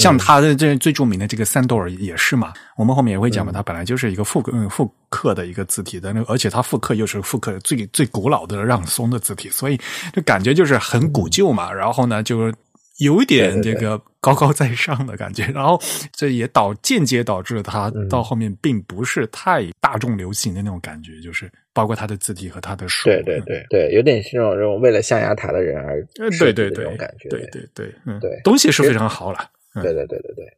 [0.00, 9.78] 像他的这最著名的这个三朵尔也是嘛，我们后面也会讲嘛，它本来就是一个复嗯复刻的一个字体的，那而且它复刻又是复刻最最古老的让松的字体，所以
[10.12, 11.72] 就感觉就是很古旧嘛。
[11.72, 12.52] 然后呢，就
[12.98, 15.80] 有一点这个高高在上的感觉，然后
[16.12, 27.40] 这也导间接导致了它到后面并不是太大众流行的那种感觉，就是包括它的字体和它的书，对对对对，有点是那种为了象牙塔的人而对对对这种感觉，对。
[27.50, 29.48] 对对，嗯，对，东西是非常好了。
[29.74, 30.56] 对对对对对。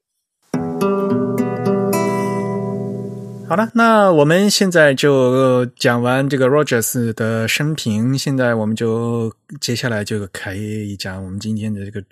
[3.49, 12.03] 好了，那我们现在就讲完这个 Rogers 的生平，现在我们就接下来就可以讲我们今天的这个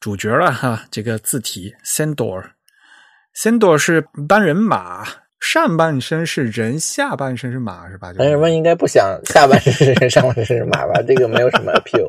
[0.00, 0.86] 主角了哈。
[0.90, 5.04] 这个字体 Sandor，Sandor 是单人马，
[5.40, 8.12] 上半身是人，下半身是马，是吧？
[8.18, 11.00] 但人们应该不想下半身是人，上半身是马吧？
[11.06, 12.08] 这个没有什么 appeal。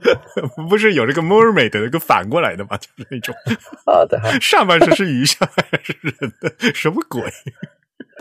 [0.67, 2.77] 不是有这个 mermaid 的一个反过来的吗？
[2.77, 3.33] 就是那种
[3.85, 7.21] 好的，上半身是鱼，下半身是人的，什么鬼？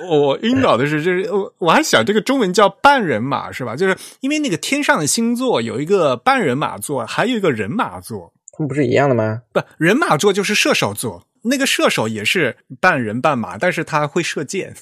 [0.09, 3.75] 我晕倒的是，就是我我还想这个中文叫半人马是吧？
[3.75, 9.41] 就是因为那个天上的星座有一个半人马座，还有一个人马座，他们不是一样的吗？
[9.53, 14.75] 不，人马座就是射手座，那个射手也是半人半马，但是他会射箭。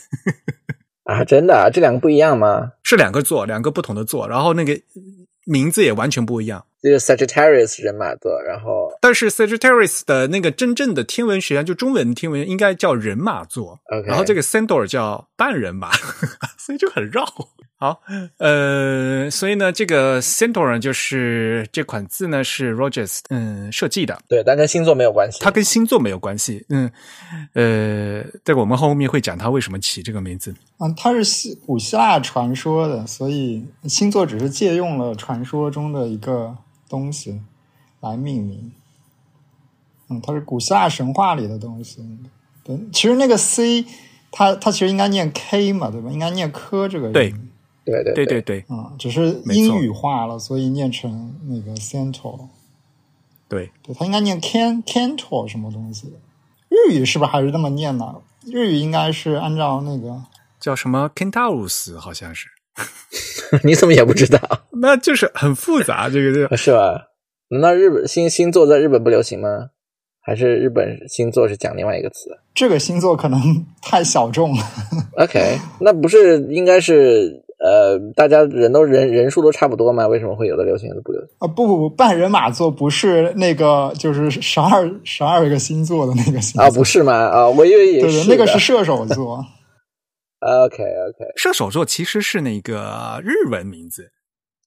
[1.05, 1.71] 啊，真的？
[1.73, 2.73] 这两个不一样吗？
[2.83, 4.79] 是两个座，两个不同的座，然后那个
[5.45, 6.67] 名字也完全不一样。
[6.91, 15.91] 就是 Sagittarius 人马座，然后但是 Sagittarius 的那个真正的天文学就中文天文应该叫人马座然后这个 Sandor 叫半人马，
[16.57, 17.25] 所以就很绕。
[17.79, 18.01] 好，
[18.39, 25.41] 呃，所以呢，这个 Centaur 呢，就是这款字呢是 Rogers 嗯设计的，对，但跟星座没有关系。
[25.43, 26.65] 它跟星座没有关系。
[26.71, 26.91] 嗯，
[27.53, 30.55] 呃，这个我们后面会讲它为什么起这个名字。
[30.79, 36.57] 嗯，它是希古希腊传说的，所以星座只是借用了传说中的一个
[36.89, 37.41] 东西
[38.01, 38.73] 来命名。
[40.09, 42.05] 嗯，它是古希腊神话里的东西。
[42.63, 43.85] 对，其实那个 C，
[44.31, 46.11] 它它其实应该念 K 嘛，对吧？
[46.11, 47.13] 应该念科这个音。
[47.85, 52.49] 对对对对对对啊、只是英语化了，所以念成那个 Centaur。
[53.49, 56.13] 对，对，它应该念 Can Cantor 什么东西。
[56.69, 58.17] 日语是不是还是这么念呢？
[58.45, 60.21] 日语应该是按照那个
[60.59, 62.49] 叫什么 Kentaurus 好像是，
[63.65, 64.39] 你怎么也不知道？
[64.81, 66.09] 那就是很复杂。
[66.09, 67.09] 这个就是吧？
[67.49, 69.49] 难道日本星星座在日本不流行吗？
[70.21, 73.41] 还是日本星座是讲另外一个词这个星座可能
[73.81, 74.65] 太小众了。
[75.19, 80.09] ？OK，那不是应该是呃，大家人都人人数都差不多吗？
[80.09, 81.31] 为什么会有的流行，有的不流行？
[81.39, 87.13] 啊，不不不，半人马座不是那个，就是十二十二个星座的那个星座啊，不是吗？
[87.15, 89.47] 啊，我以为也是对对，那个是射手座。
[90.47, 94.13] OK OK，射手座其实是那个日文名字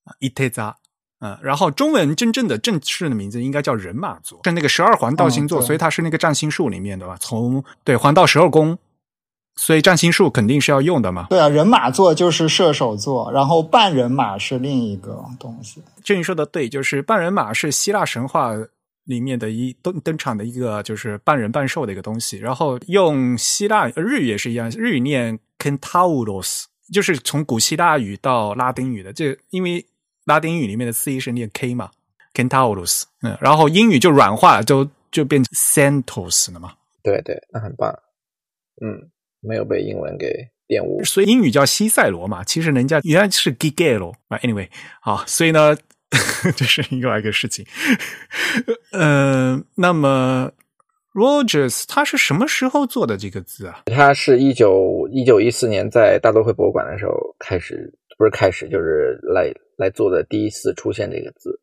[0.04, 0.78] 啊，伊忒扎。
[1.22, 7.18] 嗯，然后中文真正的正式的名字应该叫人马座，是那个十二环道星座，嗯所以它是那个占星术里面的吧？
[7.20, 8.78] 从对环道十二宫，
[9.58, 11.28] 所以占星术肯定是要用的嘛。
[11.30, 15.84] 对啊，人马座就是射手座，然后半人马是另一个东西。
[16.06, 18.54] 这你说的对，就是半人马是希腊神话
[19.04, 29.86] 里面的一登登场的一个就是半人半兽的一个东西，然后用希腊呃日语也是一样，日语念 Kentauros，就是从古希腊语到拉丁语的，这因为
[30.26, 31.92] 拉丁语里面的 C 是念 K 嘛
[32.34, 37.94] ，Centauros，嗯，然后英语就软化了，就就变成 Santos 了嘛，对对，那很棒。
[38.82, 40.34] 嗯，没有被英文给
[40.68, 41.04] 玷污。
[41.04, 44.70] 所以英语叫西塞罗嘛，其实人家原来是 Gigelo 啊，anyway，
[45.02, 45.76] 好，所以呢，
[46.56, 47.66] 这是另外一个事情。
[48.94, 50.52] 呃，那么
[51.14, 53.82] Rogers 他是什么时候做的这个字啊？
[53.86, 61.60] 他是一九一九一四年在大都会博物馆的时候开始，不是开始，就是来来做的第一次出现这个字。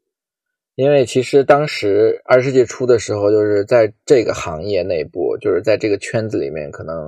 [0.74, 7.06] 因为其实当时二十世纪初的时候，就是在这个行业内部，就是在这个圈子里面，可能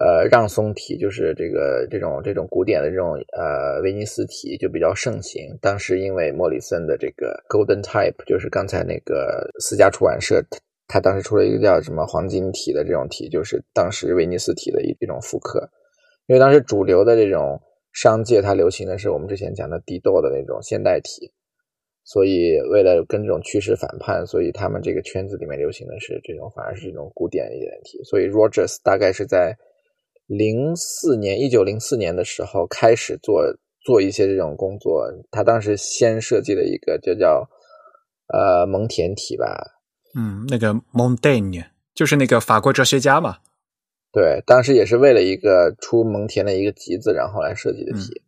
[0.00, 5.56] 呃让松体就是这个这种这种古典的这种呃威尼斯体就比较盛行。
[5.62, 10.44] 当时因为莫里森的这个 Golden Type，就是刚才那个私家出版社。
[10.88, 15.70] 他当时出了一个叫什么黄金体的这种体，就是当时威尼斯体的一一种复刻。
[16.26, 17.60] 因为当时主流的这种
[17.92, 21.30] 商界，它流行的是我们之前讲的迪豆的那种现代体，
[22.04, 28.02] 所以为了跟这种趋势反叛，所以他们这个圈子里面流行的是这种反而是这种古典一点的体。
[28.04, 29.56] 所以 Rogers 大概是在
[30.26, 33.42] 零四年，一九零四年的时候开始做
[33.84, 35.06] 做一些这种工作。
[35.30, 37.46] 他当时先设计了一个就叫
[38.32, 39.74] 呃蒙田体吧。
[40.14, 43.38] 嗯，那个 Montaigne 就是那个法国哲学家嘛。
[44.10, 48.22] 对，当时也是为了一个出蒙田的一个集子，然后来设计的题。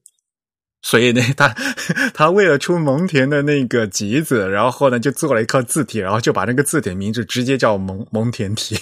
[0.83, 1.49] 所以呢，他
[2.15, 8.77] 他为了出蒙田的那个集子，然后呢就做了一套字体，然后就把那个字体名字直接叫蒙蒙田体。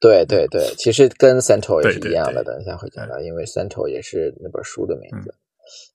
[0.00, 2.44] 对对对， 其实跟 Central 也是一样的。
[2.44, 5.34] 等一下会讲到，因为 Central 也是那本书的名字。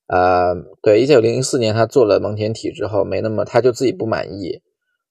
[0.08, 4.62] 啊，对，一九零四年他做了蒙田体之后，没那么他就自己不满意。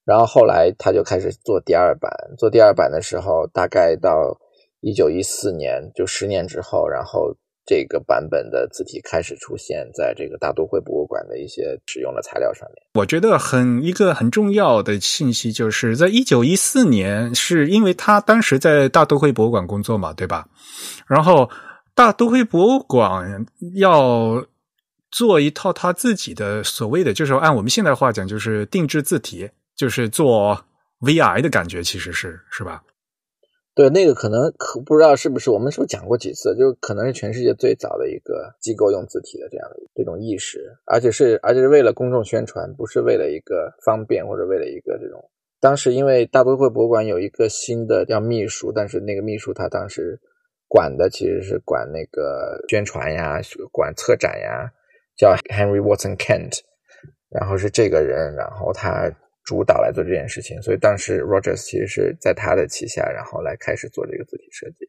[0.08, 4.34] 然后后来他就开始做第二版，做第二版的时候，大概到
[4.80, 12.82] 一九一四年，就十年之后，然后这个版本的字体开始出现在这个大都会博物馆的一些使用的材料上面。
[12.94, 20.48] 我觉得很一个很重要的信息，就是在一九一四年，是因为他当时在大都会博物馆工作嘛，对吧？
[21.06, 21.50] 然后
[21.94, 23.44] 大都会博物馆
[23.74, 24.42] 要
[25.10, 29.50] 做一套他自己的所谓的，就是按我们现代话讲，就是定制字体。
[29.78, 30.66] 就是做
[31.00, 32.82] VI 的感觉，其实是是吧？
[33.76, 45.30] 对，那个可能可不知道是不是我们是不是讲过几次，就可能是全世界最早的一个机构用字体的这样的这种意识，而且是而且是为了公众宣传，不是为了一个方便或者为了一个这种。
[45.60, 50.18] 当时因为大都会博物馆有一个新的叫秘书，但是那个秘书他当时
[50.66, 54.72] 管的其实是管那个宣传呀，管策展呀，
[55.16, 56.58] 叫 Henry Watson Kent，
[57.30, 59.08] 然后是这个人，然后他。
[59.48, 64.86] 主导来做这件事情，所以当时 Rogers 其实是在他的旗下，然后来开始做这个字体设计。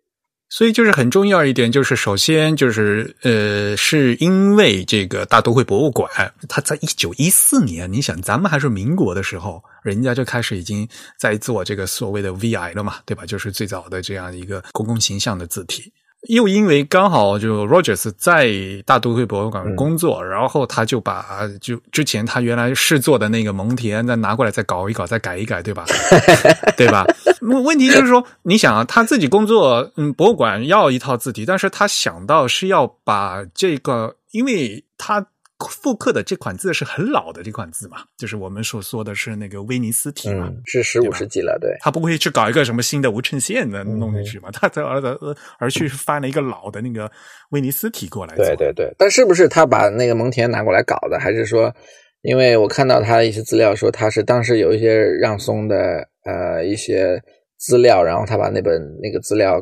[0.50, 6.12] 所以就是很重要一点，就是首先就是呃，是因为这个大都会博物馆，
[6.50, 10.86] 它在一九一四年，你想咱们还是民国的时候，人家就开始已经
[11.18, 13.26] 在做这个所谓的 VI 了嘛，对吧？
[13.26, 15.94] 就是最早的这样一个公共形象的字体。
[16.28, 18.52] 又因为刚好就 Rogers 在
[18.86, 21.26] 大都会博物馆工作，然后他就把
[21.62, 25.86] 就之前他原来试做的那个蒙田再拿过来再搞一搞，再改一改，对吧？
[26.76, 27.06] 对吧？
[27.42, 35.28] 问题就是说，你想啊，他自己工作，嗯，博物馆要一套字体，但是他想到是要把这个，因为他。
[35.68, 41.76] 复刻的这款字是很老的这款字嘛，就是我们所说的是那个威尼斯体嘛，是十五世纪了，对。
[41.82, 44.50] 他不会去搞一个什么新的无衬线的弄进去嘛？
[44.52, 47.12] 他在而而而去翻了一个老的那个
[47.50, 48.36] 威尼斯体过来。
[48.36, 51.20] 对对对，但是不是他把那个蒙田拿过来搞的？
[51.20, 51.74] 还是说，
[52.22, 57.22] 因为我看到他的一些资料说他是当时有一些让松的呃一些
[57.58, 59.62] 资料，然后他把那本那个资料。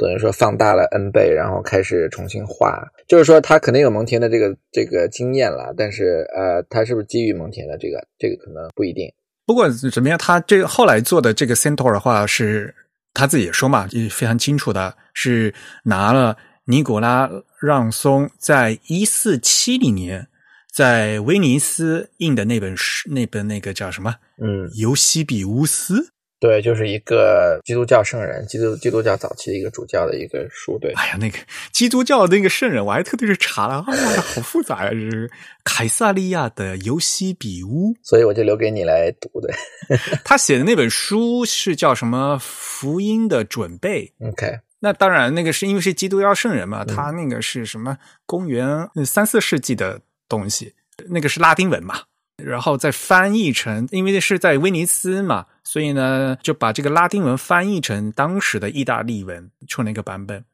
[0.00, 9.06] 等于说放大了 n 倍，然后开始重新画，就是说他肯定有蒙田的这个这个经验了，但是呃，他是不是基于蒙田的这个这个可能不一定。
[9.44, 12.74] 不过怎么样，他这个后来做的这个 Centaur 的话，是
[13.12, 15.52] 他自己也说嘛，也非常清楚的，是
[15.84, 16.34] 拿了
[16.64, 20.28] 尼古拉让松在一四七零年
[20.72, 24.14] 在威尼斯印的那本书，那本那个叫什么？
[24.42, 26.12] 嗯，尤西比乌斯。
[26.40, 30.78] 对，就是一个基督教圣人，基督基督教早期的一个主教的一个书。
[30.78, 31.36] 对，哎呀，那个
[31.70, 34.90] 基督教那个圣人，我还特地去查了，啊，好复杂呀！
[34.90, 35.30] 是
[35.62, 39.52] 凯撒利亚的尤西比乌，所以我就留给你来读的。
[40.24, 42.38] 他写的那本书是叫什么？
[42.40, 44.14] 福音的准备。
[44.20, 47.98] OK，那当然，那个是因为是基督教圣人嘛，他那个是什么？
[48.24, 50.72] 公元三四世纪的东西，
[51.10, 52.04] 那个是拉丁文嘛。
[52.44, 60.44] 然后再翻译成，因为是在威尼斯嘛，所以呢就把这个拉丁文翻译成当时的意大利文出那个版本。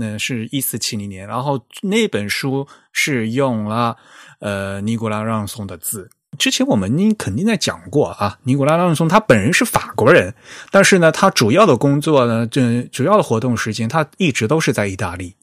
[0.00, 3.96] 那是一四七零年，然后那本书是用了
[4.38, 6.08] 呃尼古拉让松的字。
[6.38, 10.32] 之前我们肯定在讲过啊，尼古拉让松他本人是法国人，
[10.70, 15.34] 但是呢他主要的工作呢，这主要的活动时间他一直都是在意大利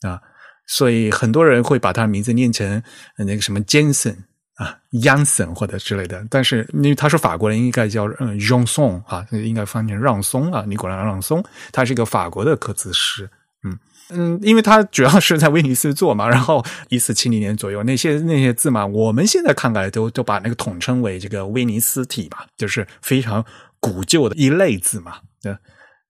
[0.00, 0.18] 啊，
[0.66, 2.82] 所以很多人会把他名字念成
[3.18, 4.16] 那个什么 Jensen。
[4.62, 6.24] 啊 y a n s e n 或者之类的。
[6.28, 11.42] 但是因为他是法国人，应该叫嗯 Jean s o n 啊，应该翻译成让松啊，尼古拉让松，
[11.72, 13.28] 他是一个法国的刻字师。
[13.62, 13.78] 嗯
[14.10, 23.44] 嗯，因为他主要是在威尼斯做嘛，然后一四七零年左右那些那些字嘛，我们现在看来都都把那个统称为这个威尼斯体嘛，就是非常
[23.78, 25.16] 古旧的一类字嘛。
[25.42, 25.56] 对，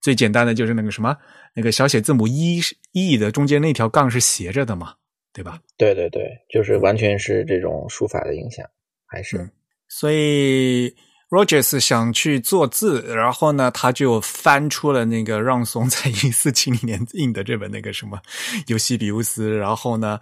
[0.01, 1.17] 最简单的就是那个什么。
[1.53, 4.95] 那个小写字母 e e 的中间那条杠是斜着的嘛，
[5.33, 5.61] 对吧？
[5.77, 8.67] 对对对，就是完全是这种书法的影响，
[9.07, 9.49] 还是。
[9.89, 10.95] 所以
[11.31, 18.19] Rogers 想去做字，然后呢，他就翻出了那个让松在一四七零年印的这本那个什么
[18.67, 20.21] 《尤西比乌斯》，然后呢。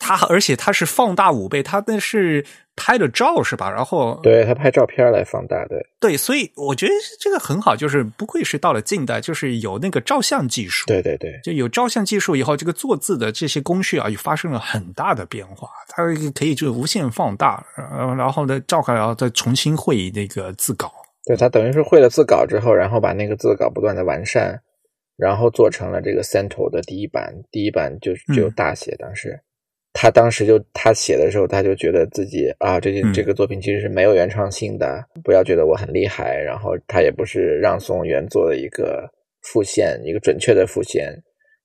[0.00, 2.44] 他而且他是放大五倍，他那是
[2.74, 3.70] 拍的照是吧？
[3.70, 15.68] 然后对他拍照片来放大，对对，所以我觉得这个很好，就是不愧是到了近代，就是有那个照相技术，对对对，就有照相技术以后，这个做字的这些工序啊，也发生了很大的变化。
[15.88, 16.02] 它
[16.34, 17.64] 可以就无限放大，
[18.16, 20.90] 然后呢照开，然后再重新绘那个字稿。
[21.26, 24.58] 对他等于是绘了字稿之后，然后把那个字稿不断的完善，
[25.18, 29.38] 然后做成了这个 Central 的第一版，第一版就就大写，当时。
[29.92, 36.36] 他当时就他写的时候，他就觉得自己啊，这件这个作品其实是没有原创性的，不要觉得我很厉害。
[36.38, 39.10] 然后他也不是让宋元作的一个
[39.42, 41.12] 复现，一个准确的复现，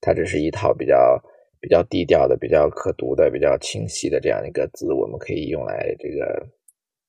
[0.01, 1.21] 它只是一套比较
[1.61, 6.45] 比较低调的、比较可读的、比较清晰的这样一个字，我们可以用来这个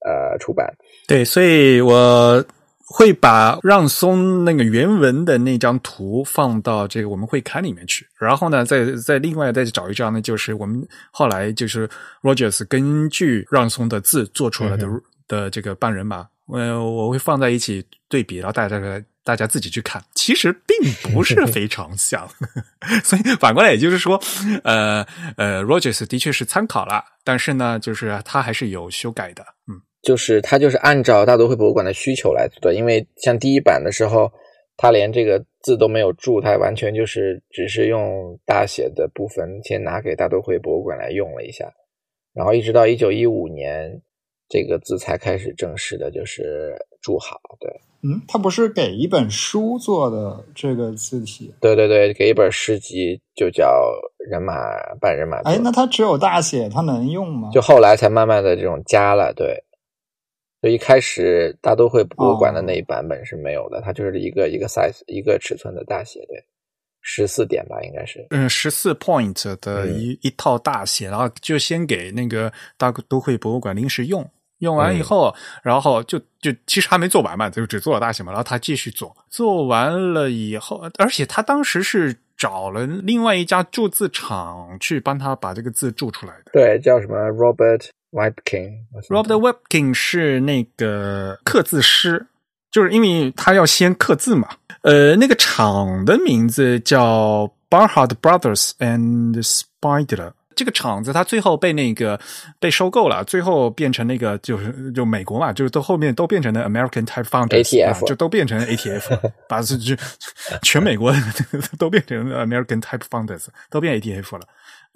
[0.05, 0.73] 呃出版。
[1.09, 2.45] 对，所以我。
[2.89, 11.89] 会把让松那个原文的那张图放到这个我们会刊里面去，然后呢，再再另外再去找一张呢，就是我们后来就是
[12.23, 14.87] Rogers 根据让松的字做出来的
[15.27, 18.81] 的这个半人马，呃，我会放在一起对比，然后大家
[19.25, 22.29] 大家自己去看，其实并不是非常像，
[23.03, 24.23] 所以反过来也就是说，
[24.63, 25.05] 呃
[25.37, 29.81] 呃，Rogers 的确是参考了，但是呢，就是他还是有修改的，嗯。
[30.07, 34.31] 就是他就是按照大都会博物馆的需求来做的，因为像第一版的时候，
[34.77, 41.69] 他连这个字都没有注，他完全就是只是用大写的部分先拿给大都会博物馆来用了一下，
[42.33, 44.01] 然后一直到一九一五年，
[44.49, 47.41] 这个字才开始正式的就是注好。
[47.59, 47.69] 对，
[48.05, 51.53] 嗯，他不是给一本书做的这个字体？
[51.61, 53.75] 对对对，给一本诗集就叫
[54.31, 54.55] 人马
[55.01, 55.39] 半人马。
[55.39, 57.51] 哎，那他只有大写，他能用吗？
[57.53, 59.65] 就后来才慢慢的这种加了，对。
[60.63, 66.43] 就一开始大都会博物馆的那一版本是没有的，它就是一个一个 size 一个尺寸的大写，对，
[67.03, 74.29] 十四点吧，应该是，嗯，十四 point 的一一套大写，然后就先给那个大都会博物馆临时用，
[74.61, 75.33] 用完以后，
[75.63, 87.91] 然后就就其实还没做完嘛，就只做了大写嘛，然后他继续做，做完了以后，而且他当时是找了另外一家铸字厂去帮他把这个字铸出来的，对，叫什么 Robert。
[88.17, 92.27] Webking，Robert Webking 是那个刻字师，
[92.71, 94.49] 就是因为他要先刻字嘛。
[94.81, 100.33] 呃，那个厂的名字叫 Barhard Brothers and Spider。
[100.55, 102.19] 这个厂子它最后被那个
[102.59, 109.95] 被收购了，最后变成那个就是就美国嘛，就是都后面都变成了 American Type Founders，就都变成 ATF，把这就
[110.63, 111.13] 全美国
[111.79, 114.47] 都变成 American Type Founders，都变 ATF 了。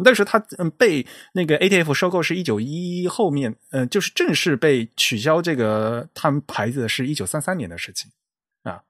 [0.05, 8.11] 但是它嗯被那个 ATF 收购是一九一后面，嗯就是正式被取消这个他们牌子是一九三三年的事情
[8.63, 8.83] 啊，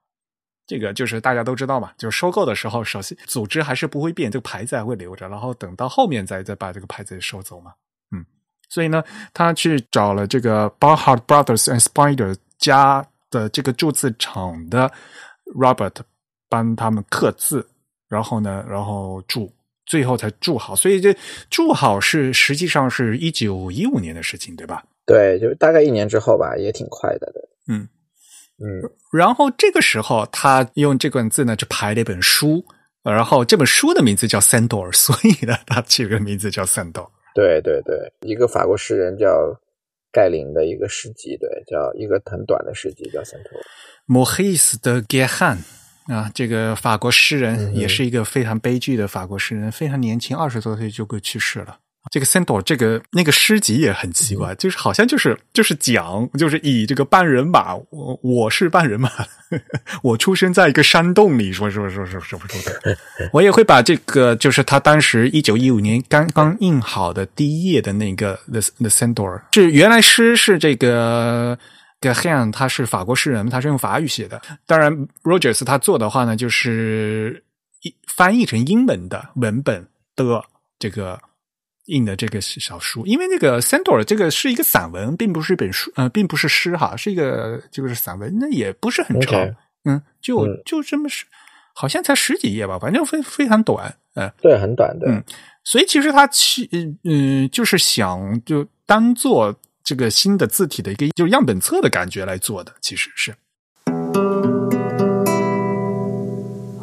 [0.67, 7.73] 这个就是大家都知道嘛，就是收购的时候，首先组织还是不会变，这个牌子还会留着，然后等到后面再再把这个牌子收走嘛，
[8.15, 8.25] 嗯，
[8.69, 9.03] 所以呢，
[9.33, 14.91] 他去找了这个 Barhard Brothers and Spider 家的这个铸字厂的
[15.55, 15.95] Robert
[16.47, 17.67] 帮他们刻字，
[18.07, 19.51] 然后呢，然后铸。
[19.85, 21.15] 最后才铸好，所以这
[21.49, 24.83] 铸好是实际上是一九一五年的事情，对吧？
[25.05, 27.31] 对，就大概一年之后吧，也挺快的。
[27.67, 27.87] 嗯
[28.63, 28.81] 嗯。
[29.11, 32.63] 然后这个时候，他用这本字呢，就排了一本书，
[33.03, 37.03] 然后这本书的名字叫《三朵》，所以呢，他起了个名字叫《三朵》。
[37.33, 39.53] 对对对，一个法国诗人叫
[40.11, 43.51] 盖林的一个诗集，对，叫一个很短的诗集，叫《三朵》。
[44.05, 45.57] 莫黑斯的盖汉。
[46.11, 51.77] 啊，这个法国诗人也是一个非常悲剧的法国诗人，非常年轻，二十多岁就过去世了。
[52.09, 59.09] 这个 Sandor 这个那个诗集也很奇怪，就是好像就是就是讲，就是以这个半人马，我我是半人马，
[60.01, 62.97] 我出生在一个山洞里，说说说说说不说的。
[63.31, 71.57] 我也会把这个，就是他当时一九一五年刚刚印好的第一页的那个 The The Sandor，是原来诗是这个。
[72.09, 74.41] G h a n 他是法国诗人，他是用法语写的。
[74.65, 74.91] 当然
[75.23, 77.43] ，Rogers 他做的话呢，就是
[77.81, 80.43] 一翻译成英文的文本的
[80.79, 81.19] 这个
[81.85, 89.39] 印的这个小书，因为那个《Sandor》这个是一个散文，并不是一本书，呃，并不是诗哈，是一个就是散文，那也不是很长
[89.85, 91.25] 嗯，就嗯就这么是，
[91.73, 95.07] 好像才十几页吧，反正非非常短，嗯，对，很短的。
[95.07, 95.23] 嗯
[95.63, 103.33] 所以其实他其嗯嗯，就是想就当做这个新的字体的一个就是样本册的感觉来做的，其实是。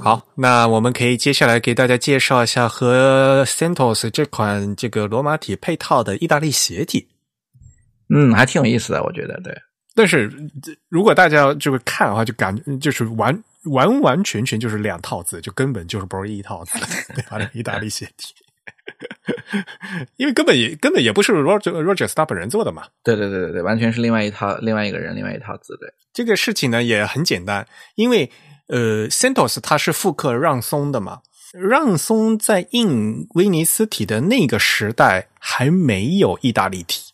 [0.01, 7.07] 好，那我们可以接下来给大家介绍一下和 Sentos 这款这个罗马体配套的意大利斜体。
[8.09, 9.39] 嗯，还挺有意思的，我觉得。
[9.43, 9.55] 对，
[9.95, 10.31] 但是
[10.63, 16.79] 这如果大家这个看的话，就感就是完完完全全就是两套字，就根本就是不是一套字，
[17.15, 17.39] 对吧？
[17.53, 18.33] 意大利斜体，
[20.17, 22.87] 因为根本也根本也不是 Roger Rogers 他本人做的嘛。
[23.03, 25.77] 对对对对对，完全是另外一套，另外一个人，另外一套字。
[25.79, 28.31] 对，这个事情呢也很简单，因为
[28.69, 31.21] 呃，CentOS 它是复刻让松的嘛，
[31.55, 37.13] 让松在印威尼斯体的那个时代还没有意大利体，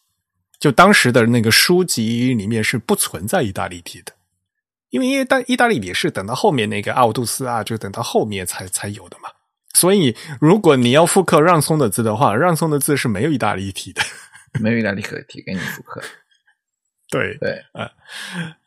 [0.58, 4.12] 就当时的那个书籍里面是不存在意大利体的，
[4.90, 9.28] 因为意大意大利体是等到后面那个奥杜斯啊，就等到后面才才有的嘛。
[9.74, 14.00] 所以，如果你要复刻让松的字的话，让松的字是没有意大利体的。
[14.60, 16.00] 没有意大利可体给你复刻。
[17.10, 17.62] 对，对，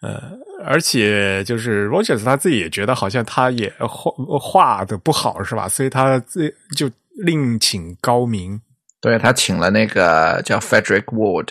[0.01, 5.67] 呃，而且就是 Rogers 他自己也觉得好像他也画画的不好是吧？
[5.67, 6.89] 所以他自就
[7.25, 8.61] 另请高明。
[9.01, 11.49] 对他请了那个叫 Frederick Ward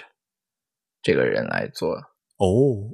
[1.03, 2.03] 这个人来做。
[2.39, 2.47] 哦，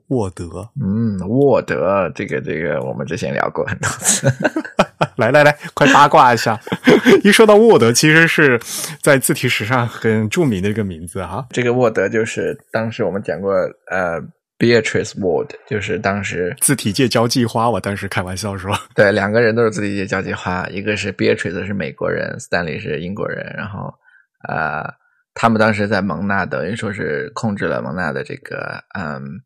[0.08, 4.30] 沃德，嗯，沃德，这个这个我们之前聊过很多次。
[5.16, 6.58] 来来来，快八卦一下！
[7.22, 8.58] 一说到沃德，其实是
[9.02, 11.46] 在字体史上很著名的一个名字哈。
[11.50, 13.52] 这个沃德就是当时我们讲过，
[13.90, 14.20] 呃
[14.58, 23.92] ，Beatrice Ward，就是当时字体界交际花，我当时开玩笑说，对两个人都是字体界交际花，一个是 Beatrice 是美国人，Stanley 是英国人，然后
[24.48, 24.82] 呃，
[25.34, 29.42] 他们当时在蒙纳等于说是控制了蒙纳的这个嗯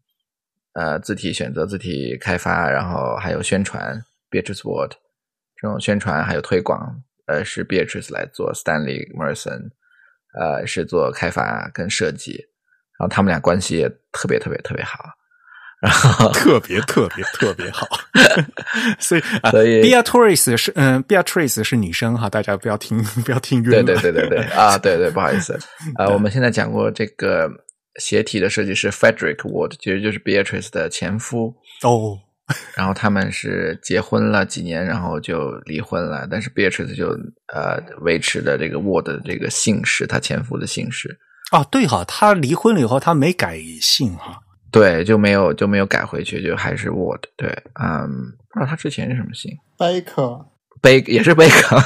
[0.73, 4.93] 呃字体选择、字体开发，然后还有宣传，Beatrice Ward
[5.57, 9.71] 这种宣传还有推广，呃，是 Beatrice 来做，Stanley Merson
[10.39, 12.33] 呃是做开发跟设计，
[12.99, 14.99] 然后他们俩关系也特别特别特别好，
[15.81, 17.87] 然后 特别特别特别好。
[18.99, 23.85] 所以啊，所以 Beatrice 是嗯，Beatrice 是女生哈，大家不要听不要听晕对了。
[23.85, 25.59] 对对对对啊，对对，不好意思，
[25.99, 27.49] 呃，我们现在讲过这个
[28.01, 32.19] 鞋体的设计师 Frederick Ward，其实就是 Beatrice 的前夫，哦，
[32.75, 37.09] 然后他们是结婚了几年，然后就离婚了，但是 Beatrice 就
[37.55, 41.19] 呃维持的这个 Ward 的这个姓氏，他前夫的姓氏，
[41.51, 44.41] 啊，对哈，他离婚了以后，他没改姓哈。
[44.71, 47.49] 对，就没有就没有改回去，就还是 Word 对，
[47.81, 48.07] 嗯，
[48.51, 50.47] 不知道他之前是什么姓，baker。
[51.09, 51.83] 也是 Baker，，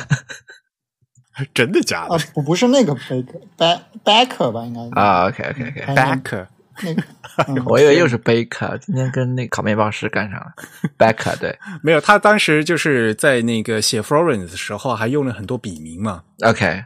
[1.55, 4.91] 真的假的啊，不不是那个 Baker，Baker 吧，应该是。
[4.93, 6.47] 啊，OK，OK，OK，Baker
[6.83, 7.03] 那个，
[7.49, 10.53] 嗯我以为又是贝克，今天跟那烤面包师干上了
[10.99, 16.23] ，Becca 对没有，他当时就是在那个写 Florence 的时候，还用了很多笔名嘛。
[16.45, 16.85] ，OK，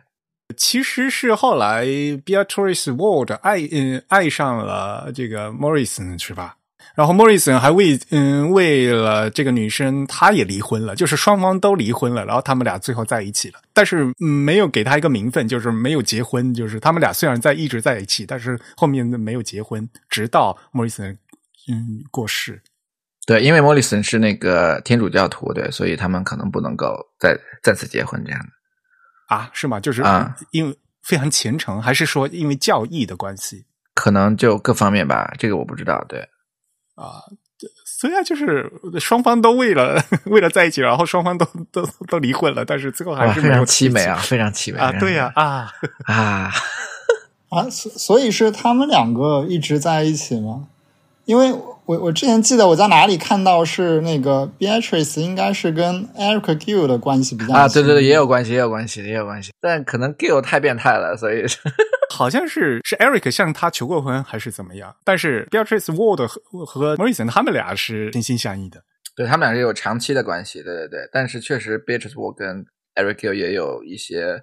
[0.56, 6.56] 其实是后来 Beatrice Ward 爱嗯爱上了这个 Morrison 是吧？
[6.94, 21.16] 然后 Morrison 还为嗯为了这个女生，他也离婚了，就是双方都离婚了，然后他们俩最后在一起了，但是嗯没有给他一个名分，就是没有结婚，就是他们俩虽然在一直在一起，但是后面没有结婚，直到 Morrison
[21.68, 22.62] 嗯过世。
[23.26, 28.46] 对，因为莫里森是那个天主教徒，对，所以他们可能不能够再再次结婚这样的，
[29.34, 29.80] 啊，是吗？
[29.80, 33.64] 就是啊因为非常虔诚，还是说因为教义的关系
[33.94, 36.20] 可能就各方面吧，这个我不知道，对，
[36.94, 37.22] 啊？
[37.56, 38.68] 这虽然就是
[38.98, 44.92] 双方都为了 为了在一起，然后双方都都都离婚了，但是最后还，是没有非常凄美啊，非常凄美啊！
[44.98, 45.70] 对呀、啊，
[46.06, 46.50] 啊，
[47.50, 50.66] 啊，所所以是他们两个一直在一起吗？
[51.26, 51.54] 因为
[51.86, 61.44] 我我之前记得我在哪里看到是那个 Beatrice 应该是跟 Eric Gill 的关系比较啊，对对对，也有关系，也有关系，也有关系，但可能 Gill 太变态了，所以
[62.10, 64.96] 好像是是 Eric 向他求过婚还是怎么样？
[65.04, 68.82] 但是 Beatrice Ward 和和 Morrison 他们俩是心心相印的。
[69.16, 72.64] 对他们俩是有长期的关系，对对对，但是确实 Beatrice Ward 跟
[72.94, 74.42] Eric Gill 也有一些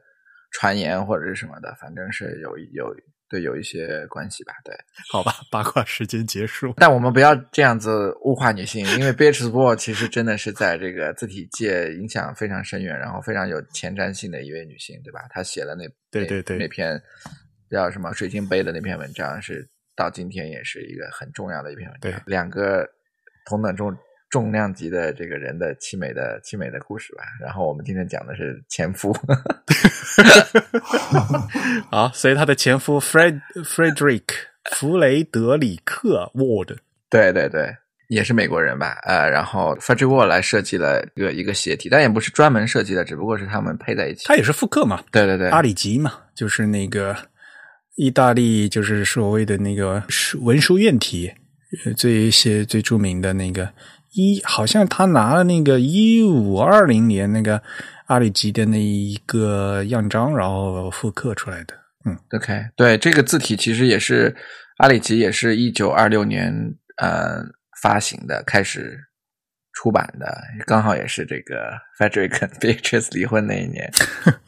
[0.51, 2.95] 传言或者是什么的，反正是有有
[3.31, 4.75] 对有一些关系吧，对。
[5.09, 6.73] 好吧，八卦时间结束。
[6.75, 15.21] 但我们不要这样子物化女性，因为 Beatrice Ward 其实真的是在这个字体界影响非常深远，然后非常有前瞻性的一位女性，对吧？
[15.29, 17.01] 她写了那对对对那那篇
[17.69, 19.65] 叫什么水晶杯的那篇文章，是
[19.95, 22.21] 到今天也是一个很重要的一篇文章对。
[22.25, 22.85] 两个
[23.45, 23.95] 同等重
[24.31, 27.23] 重量级的这个人的凄美的凄美的故事吧。
[27.39, 29.11] 然后我们今天讲的是前夫，
[31.91, 34.23] 啊，所以他的前夫 Fred Frederick
[34.71, 36.77] 弗雷德里克 Ward，
[37.09, 37.75] 对对对，
[38.07, 38.97] 也是美国人吧？
[39.03, 44.25] 呃，然后 Frederick Ward 来设计了一个一个鞋体，但也不是专门设计的，只不过是他们配在一起。
[44.25, 47.15] 他也是复刻嘛，对对对，阿里吉嘛，就是那个
[47.95, 51.29] 意大利，就是所谓的那个书文书院体，
[51.85, 53.67] 呃最些最著名的那个
[54.13, 57.61] 一，好像他拿了那个一五二零年那个
[58.07, 61.73] 阿里吉的那一个样章，然后复刻出来的。
[62.05, 64.35] 嗯 OK，对这个字体其实也是
[64.77, 66.51] 阿里吉，也是一九二六年
[66.97, 67.41] 呃
[67.81, 68.99] 发行的，开始
[69.73, 70.25] 出版的，
[70.65, 73.91] 刚好也是这个 Frederick 跟 Beatrice 离婚那一年。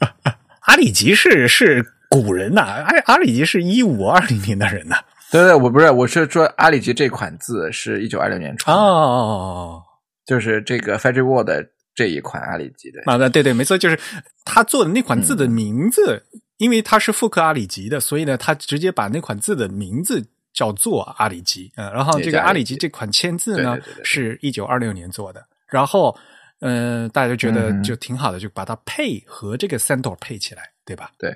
[0.66, 4.95] 阿里吉是是古人呐、阿阿里吉是一五二零年的人呐、
[5.34, 9.81] 对对，我不是，我是说阿里吉这款字是一九二六年出的，哦，
[10.27, 13.01] 就是这个 Ward 的这一款阿里吉的。
[13.05, 13.99] 啊，对对，没错，就是
[14.45, 16.23] 他做的那款字的名字，
[16.57, 20.23] 因为他是复刻阿里吉的，所以呢，他直接把那款字的名字
[20.53, 21.71] 叫做阿里吉。
[21.77, 25.43] 嗯，然后这个阿里吉这款签字呢对对对对，是一九二六年做的。
[25.67, 26.15] 然后，
[26.59, 31.09] 嗯、大家就觉得就挺好的，就把它配和这个 Centaur 配起来，对吧？
[31.17, 31.36] 对，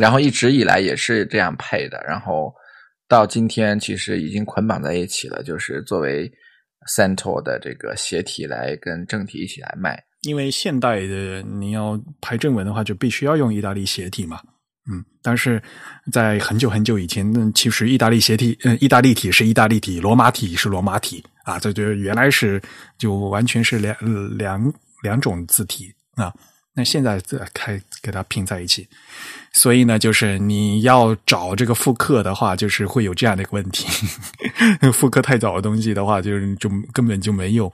[0.00, 2.50] 然后一直以来也是这样配的，然后
[3.08, 6.30] 到今天其实已经捆绑在一起了，就是作为
[6.96, 10.02] central 的这个斜体来跟正体一起来卖。
[10.22, 14.40] 因为现代的你要排正文的话，就必须要用意大利斜体嘛。
[14.90, 15.62] 嗯，但是
[16.12, 22.60] 在很久很久以前，那其实意大利斜体，嗯、意大利体是意大利体，罗马体是罗马体啊，这就原来是
[22.98, 23.96] 就完全是两
[24.36, 26.32] 两两种字体啊。
[26.74, 28.88] 那现在再开给它拼在一起，
[29.52, 33.86] 所以呢，就是你要找这个复刻的话，就是会有这样的一个问题。
[34.92, 37.72] 复刻太早的东西的话，就是就根本就没有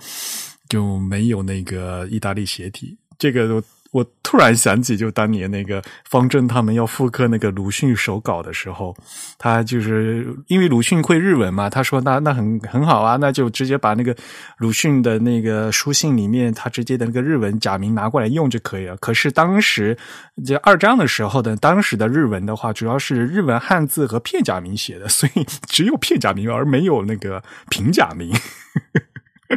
[0.69, 2.97] 就没有那个意大利斜体。
[3.19, 8.97] 这个我突然想起，就当年那个方正他们要复刻那个鲁迅手稿的时候，
[9.37, 14.17] 他就是因为鲁迅会日文嘛，他说那那很很好啊，那就直接把那个
[14.59, 18.97] 鲁迅的那个书信里面他直接的那个日文假名拿过来用就可以了。
[18.99, 19.99] 可是当时
[20.47, 28.33] 这二章的时候的当时的日文的话，主要是日文汉字和片假名写的，所以只有片假名而没有那个平假名。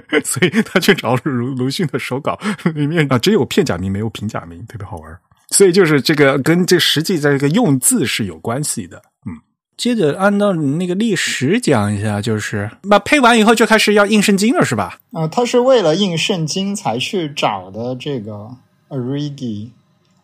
[0.25, 2.39] 所以他去找鲁鲁迅的手稿
[2.73, 5.17] 里面啊，只有片假名没有平假名，特别好玩。
[5.49, 8.97] 所以就是这个跟这实际这个用字是有关系的。
[9.27, 9.37] 嗯，
[9.77, 14.97] 接着按照你那个历史讲一下，就是那配完以后就开始要印圣经了，是吧？
[15.11, 18.49] 呃，他是为了印圣经才去找的这个
[18.89, 19.69] Arigi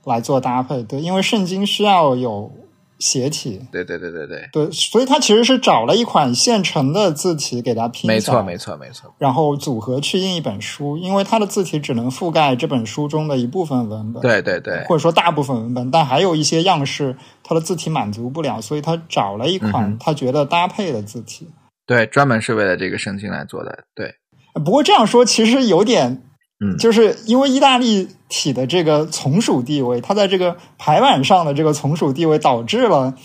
[0.05, 2.51] 来做搭配，对，因为圣经需要有
[2.99, 9.13] 斜体，对对对对对，对，所以他其实是找了一款现成的字体给它拼没错没错没错。
[9.17, 21.47] 然后组合去印一本书，因为它的字体只能覆盖这本书中的一部分文本，对对对或者说大部分文本，但还有一些样式它的字体满足不了，所以他找了一嗯款他觉得搭配的字体。
[21.87, 23.85] 对，专门是为了这个圣经来做的。
[23.95, 24.13] 对，
[24.53, 26.21] 不过这样说其实有点，
[26.59, 33.15] 嗯就是因为意大利体的这个从属地位，它在这个排版上的这个从属地位，导致了，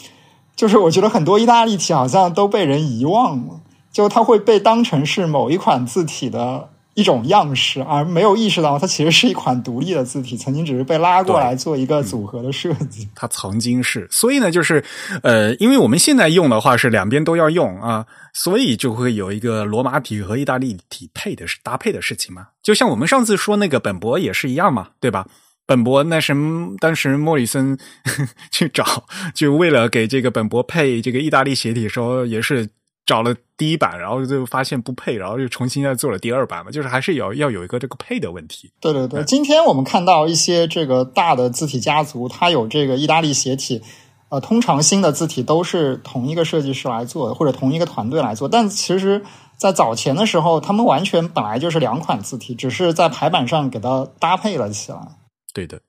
[0.56, 3.60] 就是我觉得很多意大利体好像都被人遗忘了，
[3.92, 13.08] 就它会被当成是某一款字体的一种样式，而没有意识到它其实是一款独立的字体，曾经只是被拉过来做一个组合的设计。
[13.14, 14.84] 它曾经是，所以呢，就是
[15.22, 22.48] 呃，因为我们现在用的话是两边都要用啊，所以就会有一个罗马体和意大利体配的是搭配的事情嘛。
[22.62, 25.26] 就像我们上次说那个本博也是一样嘛，对吧？
[25.66, 26.34] 本博那是
[26.78, 27.78] 当时莫里森
[28.50, 32.68] 去找，就为了给这个本博配这个意大利斜体的时候，也是
[33.06, 38.72] 找了第一版，然后就发现不配，然后又重新再做了第二版嘛，就是还是有要有一个这个配的问题。
[38.80, 43.82] 对对对，今天我们看到一些这个大的字体家族，它有这个意大利斜体，
[44.30, 48.48] 呃，通常新的字体都是同一个设计师来做的，或者同一个团队来做。
[48.48, 49.22] 但其实，
[49.56, 54.98] 在早前的时候，他们完全本来就是两款字体，只是在排版上给它搭配了起来。
[55.52, 55.80] 对的。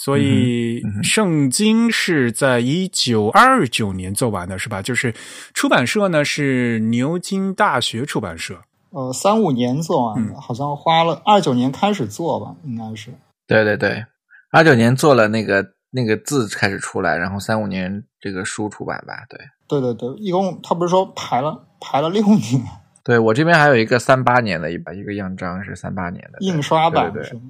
[0.00, 4.80] 所以圣经是在一九二九年做完的，是吧？
[4.80, 5.12] 就是
[5.52, 8.62] 出版社呢是牛津大学出版社。
[8.90, 13.10] 呃，三五年做完的，嗯好像花了二九年开始做吧，应该是。
[13.48, 14.04] 对对对，
[14.52, 19.24] 二九年做了那个那个字开始出来，然后三五年这个书出版吧。
[19.28, 22.62] 对，对对对，一共他不是说排了排了六年
[23.02, 27.40] 对我这边还有一个三八年的一一个样章是三八年的印刷版对对对是吗？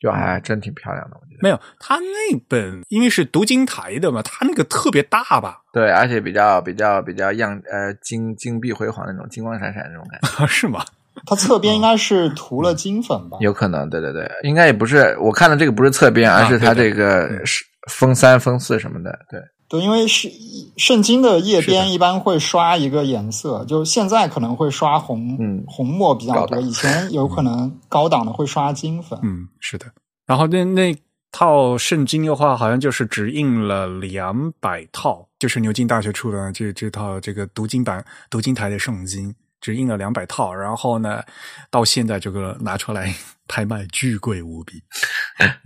[0.00, 1.38] 就还真挺漂亮的，我觉得。
[1.42, 5.60] 没有，他那本因为是读经台的嘛，他那个特别大吧？
[5.72, 10.46] 对，而且比较比较比较样呃金金碧辉煌那种金光闪闪那种感觉。
[10.48, 10.84] 是吗？
[11.26, 13.36] 它侧边应该是涂了金粉吧？
[13.40, 15.14] 有可能，对对对，应该也不是。
[15.20, 19.18] 我看的这个不是侧边，而是它这个是封三、封四什么的。
[19.28, 19.38] 对
[19.70, 20.28] 对，因为是
[20.76, 26.60] 圣经的页边一般会刷一个颜色，就现在可能会刷红，嗯，红墨比较多。
[26.60, 29.16] 以前有可能高档的会刷金粉。
[29.22, 29.86] 嗯，是的。
[30.26, 30.96] 然后那那
[31.30, 39.32] 套圣经的话，好像就是只印了两百套，就是牛津大学出的这这套这个读经版读经台的圣经。
[39.62, 41.22] 只印了两百套，然后呢，
[41.70, 43.14] 到现在这个拿出来
[43.46, 44.82] 拍卖，巨贵无比，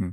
[0.01, 0.13] 嗯，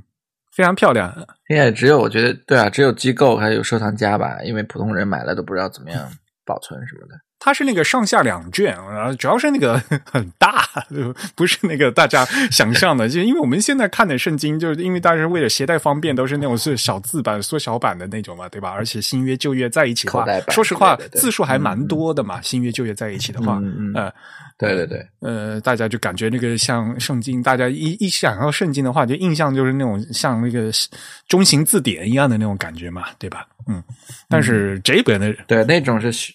[0.54, 1.12] 非常漂亮。
[1.48, 6.10] 现在只有我觉得，对啊，只有机构还有收藏家吧，因为普通人买了都不知道怎么样
[6.44, 7.14] 保存什么的。
[7.44, 9.76] 它是那个上下两卷，然后主要是那个
[10.08, 10.64] 很大，
[11.34, 13.08] 不是那个大家想象的。
[13.08, 18.70] 就因为我们现在看的圣经，就是因为大家为了携带方便，都是那种是小字版、缩小版的那种嘛，对吧？
[18.70, 22.40] 而且新约旧约在一起的话，说实话字数还蛮多的嘛。
[22.42, 23.92] 新约旧约在一起的话，嗯，
[24.56, 30.70] 对对对，呃，大家就感觉那个像圣经，大家一一想到圣经的话，就印象就是那种像那个
[31.26, 33.48] 中型字典一样的那种感觉嘛，对吧？
[33.66, 33.82] 嗯，
[34.28, 36.32] 但是这本的对那种是。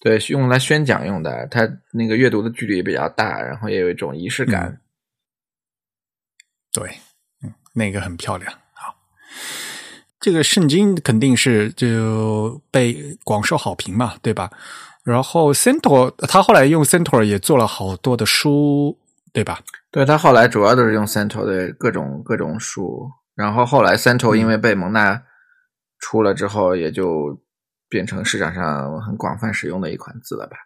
[0.00, 4.80] 对，用来宣讲用的，它那个阅读的距离也比较大，然后也有一种仪式感。
[6.72, 6.88] 对，
[7.42, 8.52] 嗯，那个很漂亮。
[8.72, 8.94] 好，
[10.20, 14.50] 这个圣经肯定是就被广受好评嘛，对吧？
[15.04, 18.98] 然后 Centaur 他后来用 Centaur 也做了好多的书，
[19.32, 19.60] 对吧？
[19.90, 25.22] 对他后来主要都是用 Centaur 的各种各种书，然后后来 Centaur 因为被蒙娜
[25.98, 27.40] 出了之后，也就。
[27.88, 30.56] 变成市场上很广泛使用的一款字了吧？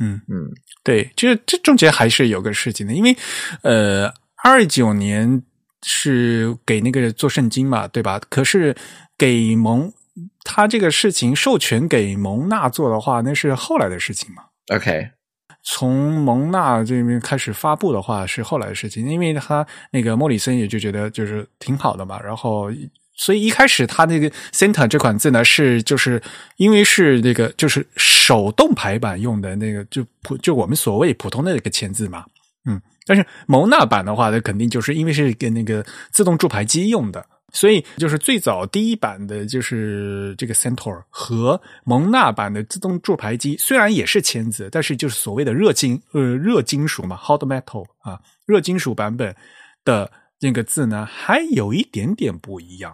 [0.00, 0.50] 嗯嗯，
[0.82, 3.16] 对，这这中间还是有个事情的，因为
[3.62, 4.12] 呃，
[4.42, 5.42] 二九年
[5.82, 8.18] 是给那个做圣经嘛，对吧？
[8.28, 8.74] 可是
[9.16, 9.92] 给蒙
[10.44, 14.42] 他这个事情授权给蒙纳做的话，那是后来的事情嘛
[14.74, 15.10] ？OK，
[15.62, 22.70] 从蒙纳这边开始发布的话是后来的事情，因为他那个莫里森也就觉得就是挺好的嘛，然后。
[23.24, 26.20] 所以一开始他那个 center 这款字呢，是就是
[26.56, 32.24] 因为是那个就是手动排版用的那个，就普就我们所谓普通的那个签字嘛，
[32.68, 49.36] 嗯，但是蒙纳版的话，那肯定就是因为是跟那个自动铸排机用的，所以就是最早第一版的就是这个 center 和蒙纳版的自动铸排机虽然也是签字，但是就是所谓的热金呃热金属嘛，hot metal 啊，热金属版本
[49.84, 50.10] 的
[50.40, 52.92] 那个字呢，还有一点点不一样。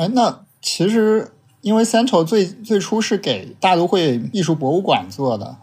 [0.00, 1.30] 哎，那其实
[1.60, 5.58] 因为 Central 最最初是给大都会艺术博物馆做的，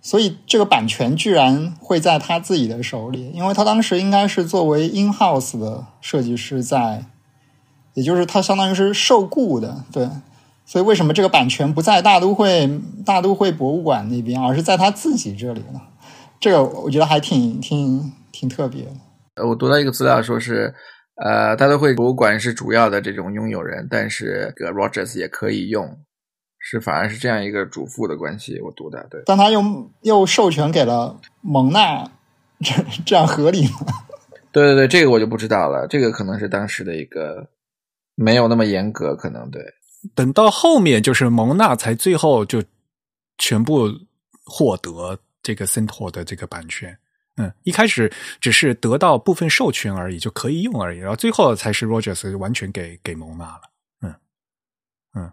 [0.00, 7.06] 所以这个版权居然会在他自己的手里，因为他当时应该是作为 in house 的设计师在，
[7.94, 10.08] 也就是他相当于是受雇的，对，
[10.64, 15.80] 所以为什么这个版权不在大都会大都会博物馆那边，而是在他自己这里呢？
[16.38, 18.92] 这个我觉得还挺挺挺特别的。
[19.34, 20.72] 呃，我读到一个资料说是。
[21.16, 25.98] 呃，大都会博物馆是主要的这种拥有人，但是这个 Rogers 也可以用，
[26.58, 28.60] 是反而是这样一个主妇的关系。
[28.60, 29.62] 我读的对，但他又
[30.00, 32.10] 又授权给了蒙娜，
[32.60, 33.78] 这这样合理吗？
[34.52, 35.86] 对对对，这个我就不知道了。
[35.86, 37.46] 这个可能是当时的一个
[38.14, 39.62] 没有那么严格，可能对。
[40.14, 42.62] 等到后面就是蒙娜才最后就
[43.38, 43.88] 全部
[44.44, 46.98] 获得这个 Centaur 的这个版权。
[47.36, 48.12] 嗯，一开始
[48.42, 53.62] 只是得到部分授权而已，就可以用而已，然后最后才是 Rogers 完全给给蒙纳了。
[54.02, 54.14] 嗯
[55.14, 55.32] 嗯，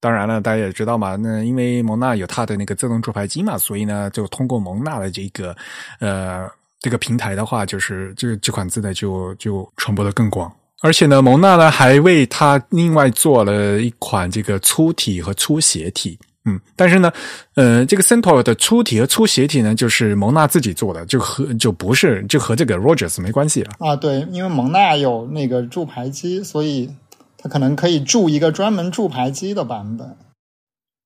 [0.00, 5.54] 当然了，大家也知道嘛，那因为蒙娜有它的那个自动铸排机嘛，所以呢，就通过蒙娜的这个
[6.00, 16.18] 呃这个平台的话，就是这这款字呢就就传播的更广，而且呢，蒙娜呢还为它另外做了一款这个粗体和粗斜体。
[16.44, 17.12] 嗯，但是呢，
[17.54, 23.94] 呃，这个 Centaur 的粗体和粗斜体呢，就是蒙娜自己做的，就和就不是就和这个 Rogers 没关系了啊。
[23.94, 26.90] 对，因为蒙娜有那个铸牌机，所以
[27.38, 30.16] 它可能可以铸一个专门铸牌机的版本。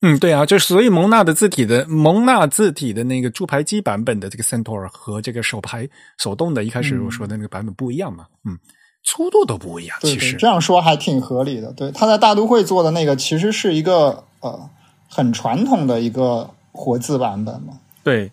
[0.01, 8.25] 嗯，对啊，就所以蒙娜的字体的蒙娜字体的那个铸牌机版本的这个 Centaur 和这个手排手动的一开始我说的那个版本不一样嘛。
[8.49, 8.57] 嗯，
[9.05, 9.99] 粗度都不一样。
[10.01, 11.71] 其实这样说还挺合理的。
[11.75, 14.71] 对，他在大都会做的那个其实是一个呃。
[15.09, 17.79] 很传统的一个活字版本嘛？
[18.03, 18.31] 对，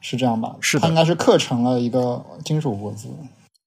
[0.00, 0.54] 是这样吧？
[0.60, 3.08] 是它应该是刻成了一个金属活字。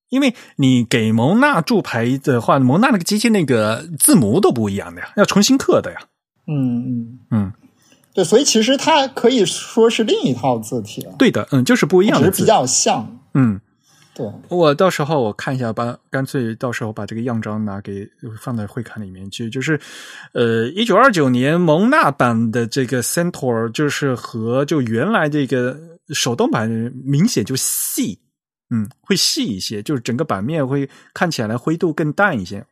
[0.09, 5.99] 因为你给蒙娜铸牌的话，蒙娜那个机器那个字母都不一样的呀，要重新刻的呀。
[6.47, 7.53] 嗯嗯嗯，
[8.15, 11.13] 对，所以其实它可以说是另一套字体了。
[11.19, 13.19] 对的，嗯，就是不一样，只是比较像。
[13.35, 13.61] 嗯，
[14.15, 18.05] 对，我到时候我看一下，把干脆到时候把这个样章拿给
[18.41, 19.49] 放在会刊里面去。
[19.49, 19.79] 就是，
[20.33, 25.79] 呃，一九二九年蒙纳版的这个 Centaur，就是和就原来这个
[26.09, 28.19] 手动版明显就细，
[28.69, 32.65] 嗯，会细一些，就是整个版面会看起来灰度更淡一些，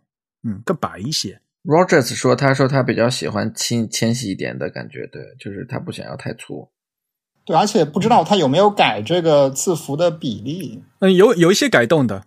[0.43, 1.39] 嗯，更白一些。
[1.63, 6.69] Rogers 说，他说他比较喜欢轻纤细一点的感觉，对，就是他不想要太粗。
[7.47, 10.83] 对，而且不知道他有没有改这个字符的比例。
[10.99, 12.25] 嗯，有有一些改动的。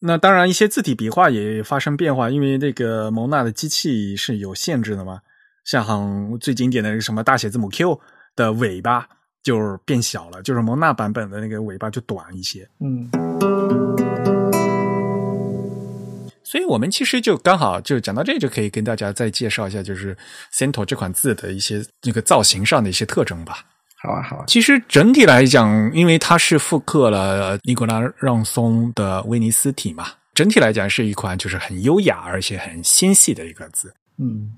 [0.00, 5.20] 那当然，一些字体笔画也发生变化，因为这个蒙娜的机器是有限制的嘛。
[5.64, 8.00] 像最经典的什么大写字母 Q
[8.34, 9.06] 的尾巴
[9.42, 12.66] 就变小了，就是蒙娜版本的那个尾巴就短一些。
[12.80, 13.10] 嗯，
[16.42, 20.16] 所以我们其实就刚好就讲到这，就可以跟大家再介绍一下，就是
[20.54, 23.66] Cento 这款字的一些那个造型上的一些特征吧。
[24.00, 24.44] 好啊，好啊。
[24.46, 33.94] 其实整体来讲，因为它是复刻了尼古拉让松的威尼斯体嘛，整体来讲是一款就是很优雅而且很纤细的一个字。
[34.18, 34.52] 嗯，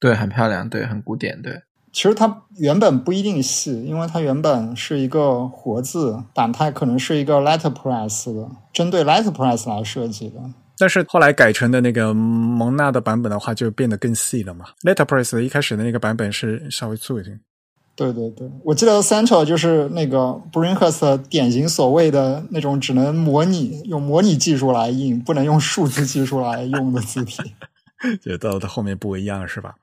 [0.00, 1.62] 对，很漂亮，对，很古典，对。
[1.92, 10.40] 其实它原本不一定细，因为它原本是一个活字版，它可能是一个 letterpress 的，针对 letterpress 来设计的。
[10.76, 14.64] 但是后来改成的那个蒙娜的版本的话，就变得更细了嘛。
[14.82, 17.38] Letterpress 一开始的那个版本是稍微粗一点。
[17.96, 27.40] 对对对，我记得 Central 就是那个 Brinkhurst 典型所谓的那种只能模拟用模拟技术来印，不能用数字技术来用的字体。
[28.20, 29.74] 就到到后面不一样是吧？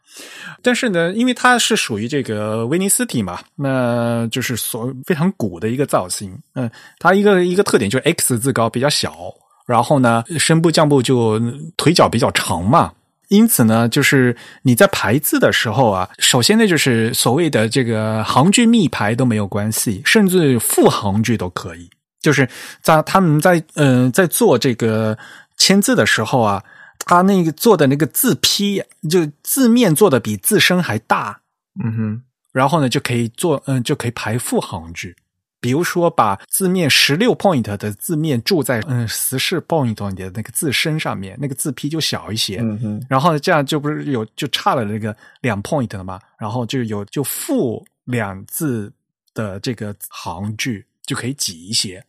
[0.62, 6.38] 但是呢，因为它是属于这个威尼斯体嘛，那就是所非常古的一个造型。
[6.53, 9.34] 嗯，它一个一个特点就是 X 字高比较小，
[9.66, 11.39] 然后呢，深部降部就
[11.78, 12.91] 腿脚比较长嘛。
[13.32, 21.90] 因此呢，就是你在排字的时候啊，首先呢，就是所谓的这个行距密排都没有关系，甚至负行距都可以。
[22.22, 22.48] 就是
[22.84, 25.18] 在他们在嗯、在做这个
[25.58, 26.64] 签字的时候啊。
[27.04, 31.42] 他那个做的那个字批，就字面做的比字身还大，
[31.84, 32.22] 嗯哼，
[32.54, 35.16] 然后呢就可以做，嗯，就可以排负行距。
[35.62, 42.62] 比如说，把字面十六 point 的字面注在嗯十四 point 的那个字身上面，那个字批就小一些。
[43.07, 46.20] 然后这样就不是有就差了那个两 point 了吗？
[46.39, 48.91] 然后就有就负两字
[49.36, 52.03] 的这个行距就可以挤一些。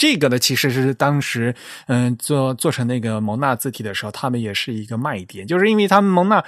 [0.00, 1.54] 这个呢，其实是当时
[1.86, 6.42] 嗯做做成那个蒙纳字体的时候，他们也是一个卖点，就是因为他们蒙纳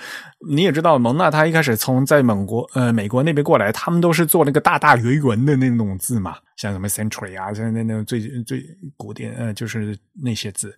[0.49, 8.65] 你也知道，蒙纳他一开始从在美国呃美国那边过来，他们都是做那个大大圆圆的那种字嘛，像什么 Century 啊，像那那种最最
[8.97, 10.75] 古典呃就是那些字，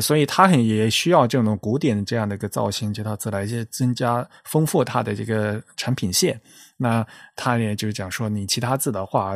[0.00, 6.40] 所以他很也需要这种古典这样的一个造型这套字来一些增加丰富它的这个产品线。
[6.76, 7.06] 那
[7.36, 9.34] 他也就讲说，你其他字的话，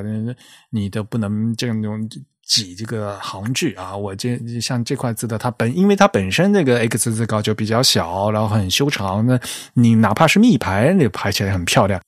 [0.70, 2.09] 你都不能这种。
[2.51, 9.38] 挤这个行距啊，我这像这块字的，它本因为它本身这个 X 字高就比较小，然后很修长，那
[9.74, 12.03] 你哪怕是密排，那排起来很漂亮。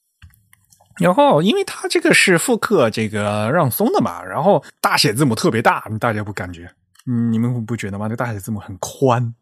[0.99, 6.69] 然后，因为它这个是复刻这个让松的嘛，然后大写字母特别大，大家不感觉？
[7.07, 8.09] 嗯，你们不觉得吗？
[8.09, 9.33] 这大写字母很宽，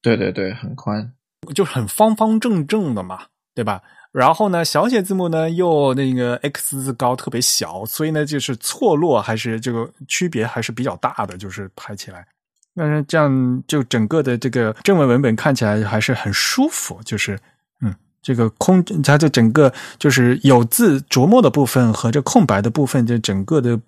[0.00, 1.12] 对对对，很宽，
[1.54, 3.82] 就很方方正正的嘛，对吧？
[4.12, 12.26] 然后呢，小写字母呢又那个 X 字高特别小，所以呢就是错落还是这个区别还是比较大的，就是排起来。
[12.74, 17.38] 但是这样就整个的这个正文文本看起来还是很舒服，就是
[17.80, 23.80] 嗯，这个空它的整个就是有字琢磨的部分和这空白的部分，这整个的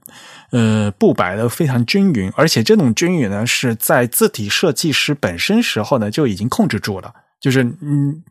[0.52, 8.22] 呃布摆的非常均匀，而且这种均匀呢是在字体设计师本身时候呢就已经控制住了，就是嗯。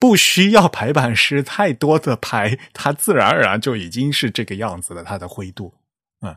[0.00, 5.02] 不需要排版师太多的排，它自然而然就已经是这个样子了。
[5.02, 5.74] 它的灰度，
[6.20, 6.36] 嗯，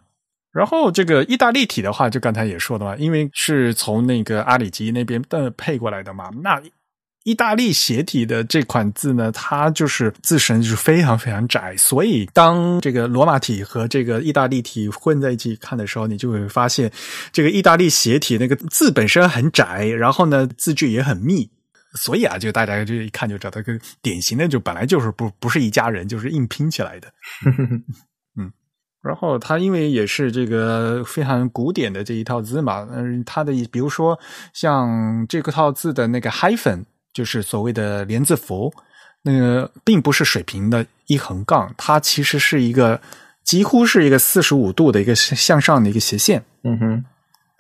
[0.51, 6.32] 然后这个意大利体的话，就刚才也说的嘛，因为是从那个阿里吉那边的配过来的嘛。
[6.41, 6.62] 那
[7.24, 16.91] 意大利斜体的这款字呢，它就是字身就是非常非常窄，所以当这个罗马体和这个意大利体混在一起看的时候，你就会发现
[17.32, 21.47] 这个意大利斜体那个字本身很窄，然后呢字距也很密。
[21.93, 27.11] 所以啊，就大家就一看就知道，这个典型的就本来就是不不是一家人，就是硬拼起来的。
[28.39, 28.51] 嗯，
[29.01, 34.17] 然后他因为也是这个非常古典的这一套字嘛，嗯，他的比如说
[34.53, 38.73] 像这个套字的那个 hyphen，就是所谓的连字符，
[39.23, 43.01] 那个并不是水平的一横杠，它其实是一个
[43.43, 46.43] 几乎是一个四十五度的一个向上的一个斜线。
[46.63, 47.05] 嗯哼。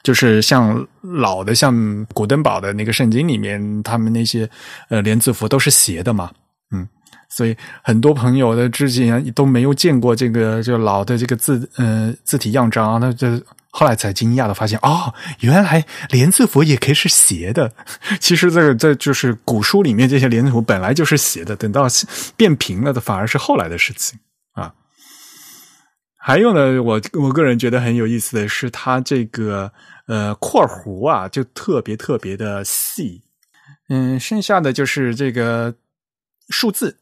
[0.03, 4.49] 就是像老的，像古登堡的那个圣经里面，他们那些
[4.89, 6.31] 呃连字符都是斜的嘛，
[6.73, 6.87] 嗯，
[7.29, 13.41] 所以很多朋友的之前都没有见过这个就老的这个字呃字体样章，那这
[13.73, 17.71] 后来才惊讶的发现，哦，原来连字符也可以是斜的。
[18.19, 21.87] 其实这个这就是古书里面这些连字符本来就是斜的，等到
[22.35, 24.19] 变平了的反而是后来的事情
[24.53, 24.73] 啊。
[26.17, 29.71] 还有呢，我我个人觉得很有意思的是，它这个
[30.11, 33.21] 呃括弧啊，就特别特别的细。
[33.87, 35.73] 嗯，剩下的就是这个
[36.49, 36.97] 数字，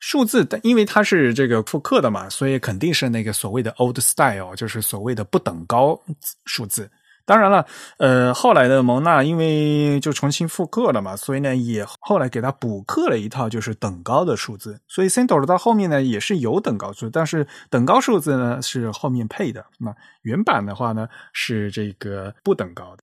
[0.00, 6.00] 数字，但因为它是这个复刻的嘛，所以肯定是那个所谓的 old style，就是所谓的不等高
[6.46, 6.90] 数字。
[7.28, 7.66] 当然了，
[7.98, 14.80] 呃，后来的蒙娜因为就重新复刻了嘛，所以呢，也后来给他补刻了一套就是等高的数字。
[14.88, 19.66] 所以 Centaur 到后面呢也是有等高数，但是等高数字呢是后面配的。
[19.78, 23.02] 那原版的话呢是这个不等高的。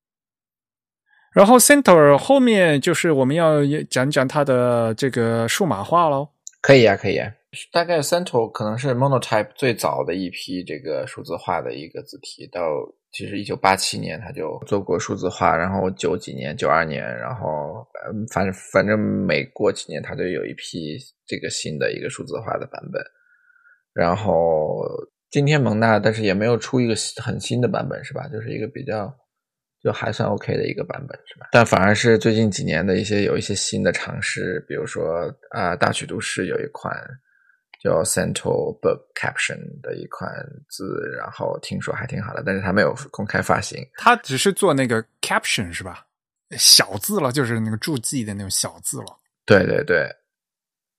[1.31, 3.57] 然后 Centaur 后面就是我们要
[3.87, 6.29] 讲讲它的这个数码化喽。
[6.65, 7.31] 可以啊，可以啊。
[7.71, 12.59] 大概 Central 可能是 Monotype 最早的一批这个数字化的一个字体，到
[13.11, 20.97] 其实一九八七年他就做过数字化，然后九几年、九二年，然后嗯，反正反正每过几年他就有一批
[21.27, 22.99] 这个新的一个数字化的版本。
[23.93, 24.81] 然后
[25.29, 28.27] 今天蒙纳，但是也没有出一个很新的版本，是吧？
[28.27, 29.15] 就是一个比较。
[29.85, 31.49] 就还算 OK 的一个版本是吧？
[31.51, 36.91] 但反而是最近几年的一些有一些新的尝试，比如说啊，大曲都市有一款
[37.83, 40.27] 叫 Central Book Caption 的一款
[40.67, 43.79] 字，然后听说还挺好的，但是它没有公开发行。
[43.97, 46.07] 它只是做那个 Caption 是吧？
[46.57, 49.19] 小字了，就是那个注记的那种小字了。
[49.45, 50.09] 对对对。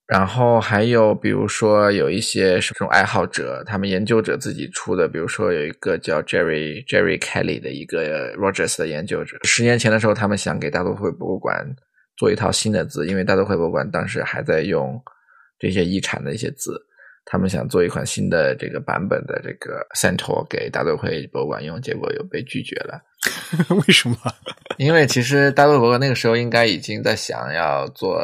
[0.06, 11.66] 然后还有，比如说有一些这种爱好者，他们研究者自己出的，比如说有一个叫 Jerry Jerry Kelly 的一个 Rogers 的研究者，十年前的时候，他们想给大都会博物馆
[12.16, 15.02] 做一套新的字，因为大都会博物馆当时还在用
[15.58, 16.85] 这些遗产的一些字。
[17.28, 23.02] 他们想做一款新的这个版本的这个 Centaur 给大都会博物馆用，结果又被拒绝了。
[23.74, 24.16] 为什么？
[24.78, 28.20] 因为其实大都会博物馆那个时候应该已经在想要做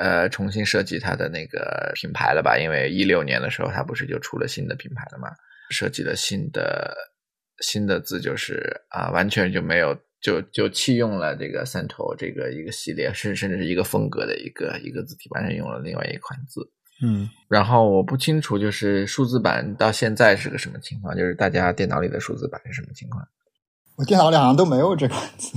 [0.00, 2.58] 呃重新设计它的那个品牌了吧？
[2.58, 5.28] 因为一六年的时候，它不是就出了新的品牌了嘛？
[5.70, 6.92] 设计了新的
[7.60, 16.68] 新的字，就是啊，完全就没有就就弃用了这个 Centaur 这个一个系列，甚甚至是一个风格的一个一个字体，完全用了另外一款字。
[17.00, 23.26] 嗯，然后我不清楚，就是数字版到现在是个什么情况，就是大家电脑里的数字版是什么情况？
[23.96, 25.56] 我电脑里好像都没有这款字，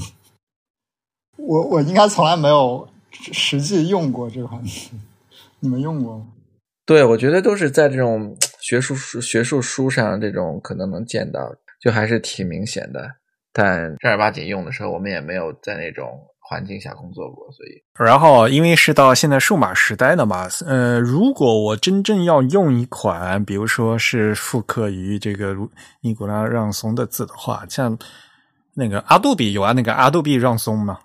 [1.38, 4.92] 我我应该从来没有实际用过这款字，
[5.60, 6.28] 你们用过吗？
[6.86, 13.16] 对，我觉得都是在这种学术书、学术书上，这种可能能见到，就还是挺明显的。
[13.52, 16.28] 但正儿八经用的时候，我们也没有在那种。
[16.52, 25.56] 环境下工作过，所以然后因为是到现在数码时代了嘛，呃，如果我真正要用一款，比如说是复刻于这个
[26.02, 27.98] 尼古拉让松的字的话，像
[28.74, 31.00] 那个阿杜比有啊，那个阿杜比让松嘛，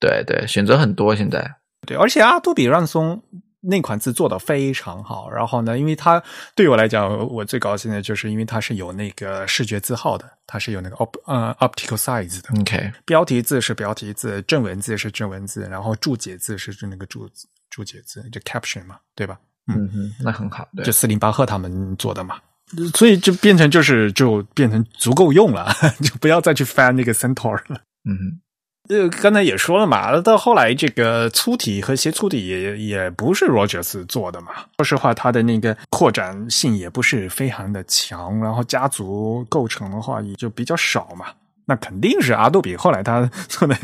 [0.00, 1.48] 对对，选择很多现在，
[1.86, 3.22] 对，而且阿杜比让松。
[3.60, 6.22] 那款字做的非常好，然后呢，因为它
[6.54, 12.60] 对我来讲，我最高兴的就是因为它是有那个视觉字号的，它是有那个 op 呃 optical size 的。
[12.60, 17.28] OK，标题字是标题字，正文字是正文字，然后注解字是那个注
[17.68, 19.38] 注解字，就 caption 嘛，对吧？
[19.66, 22.36] 嗯哼，那很好，就斯林巴赫他们做的嘛，
[22.94, 27.80] 所以就变成就是就变成足够用了， 就不要再去翻那个 Centaur 了。
[28.04, 28.40] 嗯哼。
[28.88, 34.52] 呃，刚才也说了嘛，到后来这个粗体和斜粗体也也不是 Rogers 做的嘛。
[34.78, 41.26] 说实话，它的那个扩展性也不是非常的强，然后家族构成的话也就比较少嘛。
[41.70, 43.76] 那肯定是阿杜比后来他 做的，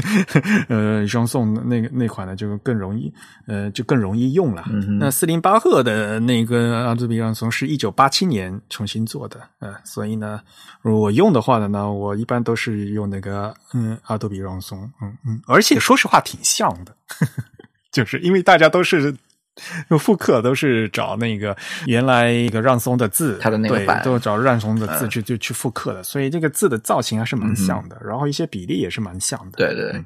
[0.71, 3.13] 呃，双宋那个那款呢就更容易，
[3.47, 4.65] 呃，就更容易用了。
[4.99, 10.41] 那斯林巴赫的那个阿杜比让松是一九八七年重新做的，呃，所以呢，
[10.81, 16.97] 如果用的话呢，我一般都是用那个嗯阿杜比让松，嗯嗯，而且说实话挺像的，
[17.93, 19.15] 就是因为大家都是。
[19.91, 29.57] 用复刻都是找那个原来一个让松的字，他的那个版都找让松的字去就去复刻的，所以这个字的造型还是蛮像的，然后一些比例也是蛮像的。
[29.57, 30.05] 对对。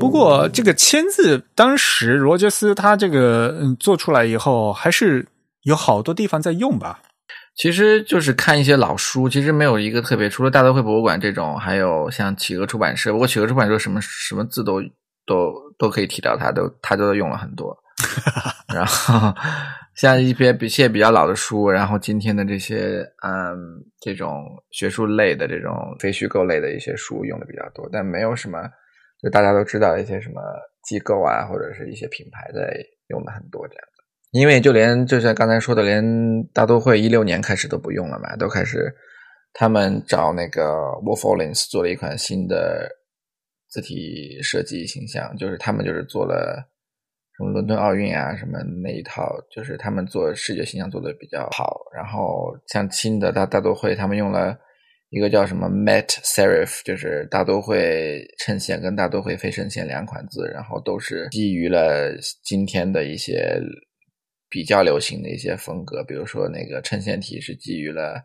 [0.00, 5.24] 不过这个签字，当时罗杰斯他这个嗯做出来以后，还是
[5.62, 6.98] 有好多地方在用吧？
[7.54, 13.12] 其实就是看一些老书，其实没有一个特别，除了大都会博物馆这种，还有像企鹅出版社。
[13.12, 14.82] 不过企鹅出版社什么什么字都。
[15.26, 17.76] 都都可以提到，他都他都用了很多。
[18.74, 19.32] 然后
[19.94, 23.56] 像一些比些比较老的书，然后今天的这些嗯
[24.00, 28.58] 这种学术类的这种非虚构类的一些书用的比较多，但没有什么
[29.22, 30.40] 就大家都知道一些什么
[30.82, 32.74] 机构啊，或者是一些品牌在
[33.08, 34.02] 用的很多这样的。
[34.32, 36.02] 因为就连就像刚才说的，连
[36.54, 38.92] 大都会一六年开始都不用了嘛，都开始
[39.52, 40.72] 他们找那个
[41.04, 42.88] Wolf Olins 做了一款新的
[43.72, 46.62] 字体设计形象，就是他们就是做了
[47.36, 51.80] 什么伦敦奥运啊什么那一套，就是他们做视觉形象做的比较好。
[51.96, 54.56] 然后像新的大大都会，他们用了。
[55.14, 63.60] 一个叫什么 Met Serif，就是大都会衬线跟大都会非衬线两款字，然后都是基于了今天的一些
[64.48, 68.24] 比较流行的一些风格，比如说那个衬线体是基于了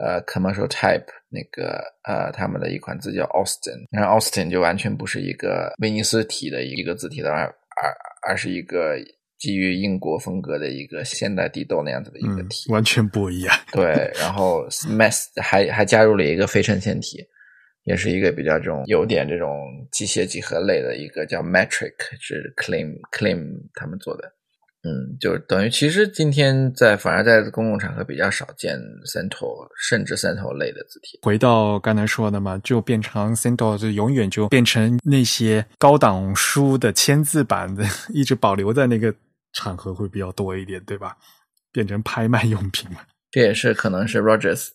[0.00, 7.94] 呃 Commercial Type 那个呃他们的一款字叫 Austin，然后 Austin 就完全不是一个威尼斯体的一个字体的，而而
[8.28, 8.96] 而是一个。
[9.36, 13.54] 基于英国风格的一个现代地豆那样子的一个体，完全不一样。
[13.72, 17.18] 对，然后 Smash 还还加入了一个非衬线体，
[17.82, 19.50] 也是一个比较这种有点这种
[19.92, 24.32] 机械几何类的一个叫 Metric，是 Claim Claim 他们做的。
[24.84, 31.18] 嗯，就等于其实今天在反而在公共场合比较少见 Cento，甚至 Cento 类的字体。
[31.22, 39.14] 回到刚才说的嘛，就变成 Cento，就永远就变成那些高档书的签字版的， 一直保留在那个。
[39.56, 41.16] 场合会比较多一点，对吧？
[41.70, 42.96] 变成拍卖用品嘛？
[43.30, 44.70] 这也是可能是 Rogers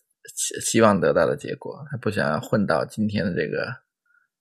[0.62, 1.84] 希望得到的结果。
[1.90, 3.66] 他不想混到今天的这个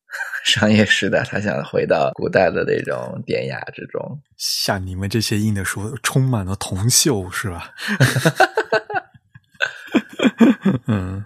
[0.46, 4.22] 商业时代，他想回到古代的那种典雅之中。
[4.38, 7.72] 像你们这些印的书，充满了铜锈，是吧？
[10.88, 11.26] 嗯。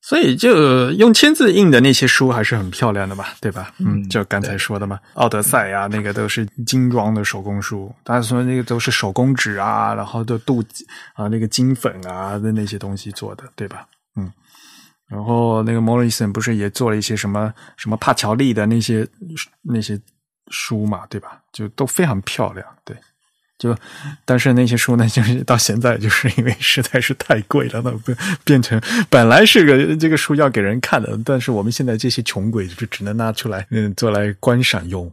[0.00, 3.74] 所以，就用签字印的那些书还是很漂亮的嘛，对吧？
[3.78, 7.94] 嗯，就刚才说的嘛，《奥德赛》啊，那个都是精装的手工书。
[8.06, 10.64] 他说那个都是手工纸啊，然后都镀
[11.12, 13.86] 啊那个金粉啊的那些东西做的，对吧？
[15.08, 19.06] 然后那个莫里森不是也做了一些什么什么帕乔利的那些
[19.62, 19.98] 那些
[20.48, 21.40] 书嘛，对吧？
[21.52, 22.96] 就都非常漂亮，对。
[23.58, 23.76] 就，
[24.24, 28.80] 但是那些书呢，就是到现在，就是因为实在是太贵了，那变变成
[29.10, 35.12] 本来是个这个书要给人看的，但是我们现在这些穷鬼就只能拿出来，嗯，做来观赏用。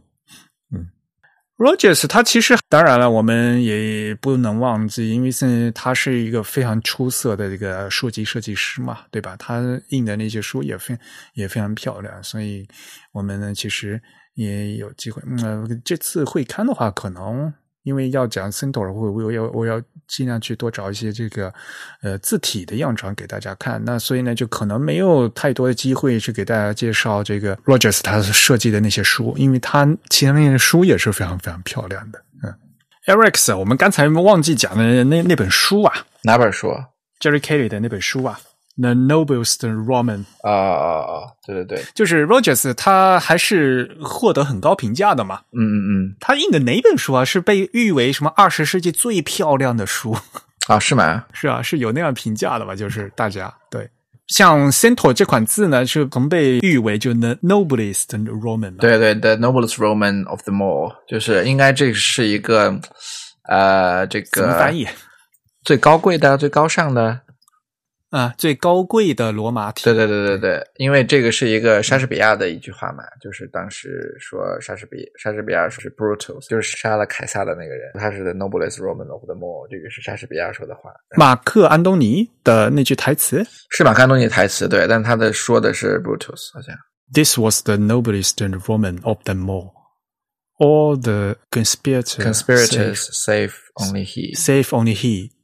[1.56, 9.36] ，Rogers 他其实当然了，我们也不能忘记，因为是他是一个非常出色的这个书籍设计师嘛，对吧？
[9.38, 10.96] 他印的那些书也非
[11.34, 12.66] 也非常漂亮，所以
[13.12, 14.00] 我们呢，其实
[14.34, 15.22] 也有机会。
[15.26, 17.52] 嗯，这次会刊的话，可能。
[17.86, 21.54] 因为要讲 Cento，我我要我要尽量去多找一些这个
[22.02, 23.80] 呃字体的样传给大家看。
[23.84, 32.20] 那所以呢，就可能没有太多的机会去给大家介绍这个 Rogers 他设计的那些书，因为他其他那些书也是非常非常漂亮的。
[32.42, 32.52] 嗯
[33.06, 36.68] ，Eric，我们刚才忘记讲的那那本书啊，哪本书
[37.20, 38.40] ？Jerry Kelly 的那本书啊。
[38.78, 41.32] The noblest Roman 啊啊啊！
[41.46, 45.40] 对对对，就是 Rogers，他还是获得很高评价的嘛。
[45.52, 45.76] 嗯嗯
[46.10, 47.24] 嗯，他印的哪本书啊？
[47.24, 50.14] 是被誉为什么二十世纪最漂亮的书
[50.68, 50.78] 啊？
[50.78, 51.24] 是吗？
[51.32, 52.76] 是啊，是有那样评价的吧？
[52.76, 53.88] 就是大家对，
[54.26, 58.76] 像 Cento 这款字呢，是曾被誉为就 The noblest Roman。
[58.76, 62.78] 对对，The noblest Roman of them all，就是应该这是一个
[63.48, 64.86] 呃，这个怎么翻译？
[65.64, 67.22] 最高贵的、最高尚的。
[68.16, 69.84] 啊，最高贵的罗马体。
[69.84, 80.90] 对对对对对，因为这个是一个莎士比亚的一句话嘛，就是当时说莎士比莎士比亚是 Brutus，就是杀了凯撒的那个人，他是 The noblest Roman of them all，这个是莎士比亚说的话。
[81.16, 86.74] 马克安东尼的那句台词是马克安东尼台词，对，但他的说的是 Brutus，好像。
[87.12, 88.36] This was the noblest
[88.66, 89.74] Roman of them all.
[90.58, 95.35] All the conspirators, conspirators, save only he, save only he.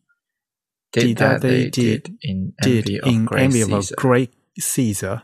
[0.91, 3.95] did that they did in envy of great Caesar.
[3.95, 5.22] great Caesar.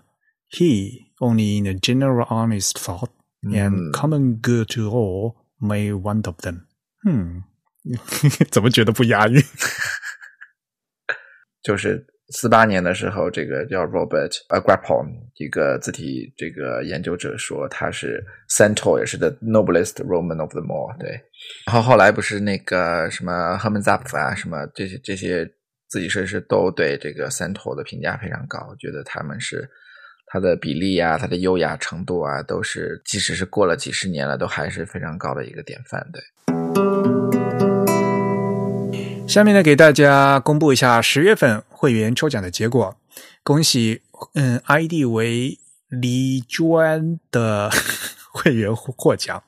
[0.49, 3.09] He only in a general honest thought
[3.43, 6.67] and common good to all may one of them.
[7.03, 7.43] Hmm.
[8.51, 9.41] 怎么觉得不押韵？
[11.61, 20.97] 就是四八年的时候，这个叫 Robert Agrapon 一个字体这个研究者说他是 Centaur，也是 the noblest Roman of them all。
[20.97, 21.09] 对，
[21.65, 25.49] 然后后来不是那个什么 Hermann Zapf 啊，什么这些这些
[25.88, 29.66] 自己设计师都对这个三头的评价非常高，觉得他们是
[30.26, 36.06] 它的比例啊，它的优雅程度啊，都是即使是过了几十年了，都还是非常高的一个典范。
[36.12, 36.22] 对。
[39.26, 42.94] 下面呢，给大家公布一下十月份会员抽奖的结果，
[43.42, 44.02] 恭喜
[44.34, 45.58] 嗯 ID 为
[45.88, 47.70] 李娟的
[48.32, 49.42] 会员获奖。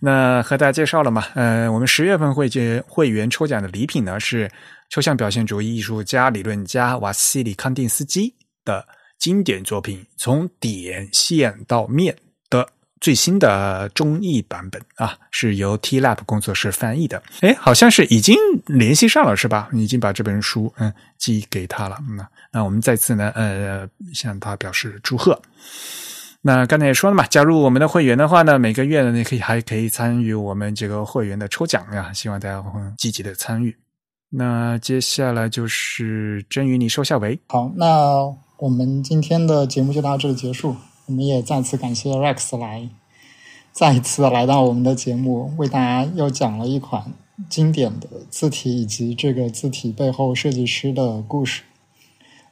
[0.00, 4.50] 那和大家介绍了嘛，嗯，我们十月份会员会员抽奖的礼品呢是。
[4.90, 8.34] 抽象表现主义艺术家、理论家瓦西里康定斯基
[8.64, 8.84] 的
[9.20, 12.12] 经典作品《从点线到面》
[12.50, 12.68] 的
[13.00, 17.22] 最新的中译版本啊，是由 T Lab 工作室翻译的。
[17.40, 18.36] 哎，好像是已经
[18.66, 19.68] 联系上了，是吧？
[19.72, 21.96] 已经把这本书嗯寄给他了。
[22.16, 25.40] 那那我们再次呢，呃，向他表示祝贺。
[26.42, 33.76] 那刚才也说了嘛，加入我们的会员的话呢，每个月呢，你可以还可以参与我们这个会员的抽奖呀，希望大家会积极的参与。
[34.32, 37.40] 那接下来就是真宇，你收下尾。
[37.48, 40.76] 好，那我们今天的节目就到这里结束。
[41.06, 42.88] 我们也再次感谢 Rex 来，
[43.72, 47.12] 再一次来到我们的节目，为大家又讲了一款
[47.48, 51.62] 经典的字体以及这个字体背后设计师的故事。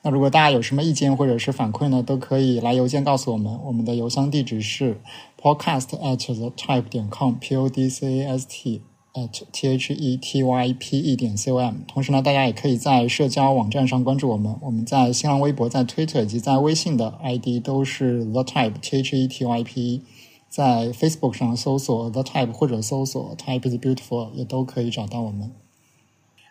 [0.02, 3.56] 那如果大家有什么意见或者是反馈呢，都可以来邮件告诉我们。
[3.64, 5.00] 我们的邮箱地址是
[5.40, 8.82] podcast at the type 点 com，p o d c a s t
[9.14, 11.76] at t h e t y p e 点 c o m。
[11.86, 14.56] 同时呢，大家也可以在社交网站上关注我们。
[14.62, 20.02] 我们在新浪微博、在 Twitter 以及在微信的 ID 都是 the type t h e t y p。
[20.48, 25.52] 在 Facebook 上搜索 the type 或者搜索 type is beautiful 也都可以找到我们。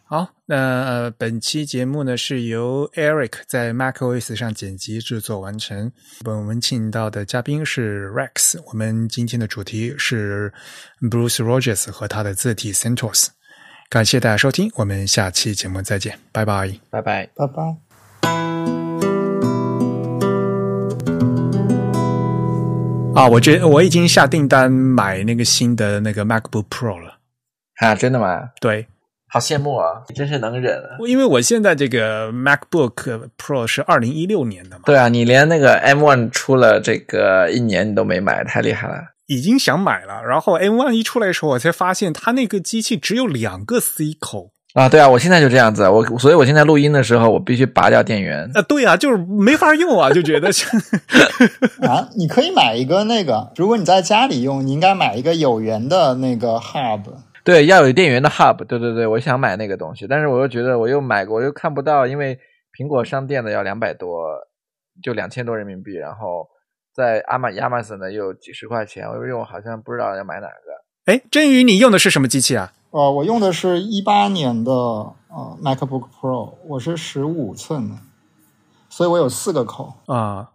[0.10, 5.92] 好，那呃，本期节目呢是由 Eric 在 MacOS 上剪辑制作完成。
[6.24, 8.58] 本文请到的嘉宾是 Rex。
[8.68, 10.54] 我们今天的主题是
[11.02, 13.28] Bruce Rogers 和他的字体 CentOS。
[13.90, 17.64] 感谢大家收听，我们下期节目再见，拜拜，拜拜，拜拜。
[23.14, 27.20] 啊，我觉我已经下订单买那个新的那个 MacBook Pro 了。
[27.82, 28.52] 啊，真的吗？
[28.62, 28.88] 对。
[29.30, 30.02] 好羡慕啊！
[30.08, 30.95] 你真是能忍啊！
[31.06, 34.84] 因为我现在这个 MacBook Pro 是二零一六年的嘛。
[34.86, 38.95] 对啊，你连那个 M1 出了这个一年你都没买，太厉害了。
[39.26, 44.88] 已经想买了，然后 M1 一出来的时候，我才发现它那个机器只有两个 C 口啊。
[44.88, 48.49] 对啊，我现在就这样子，我所以我现在录音的时候，我必须拔掉电源。
[48.56, 50.48] 啊，对啊，就是没法用啊，就觉得
[51.86, 57.02] 啊，你可以买一个那个，如果你在家里用，你应该买一个有源的那个 Hub。
[57.48, 62.38] 对，要有电源的 Hub，对对对，我想买那个东西，但是我又觉得我又买过，我又看不到，因为
[62.78, 64.28] 苹果商店的要两百多，
[65.02, 66.49] 就两千多人民币，然后
[66.94, 70.53] 在阿马亚马逊的又几十块钱，我因为我好像不知道要买哪个。
[71.06, 72.74] 哎，真宇，你用的是什么机器啊？
[72.91, 77.95] 呃，我用的是一八年的呃 MacBook Pro，我是十五寸的，
[78.90, 80.52] 所以我有四个口啊。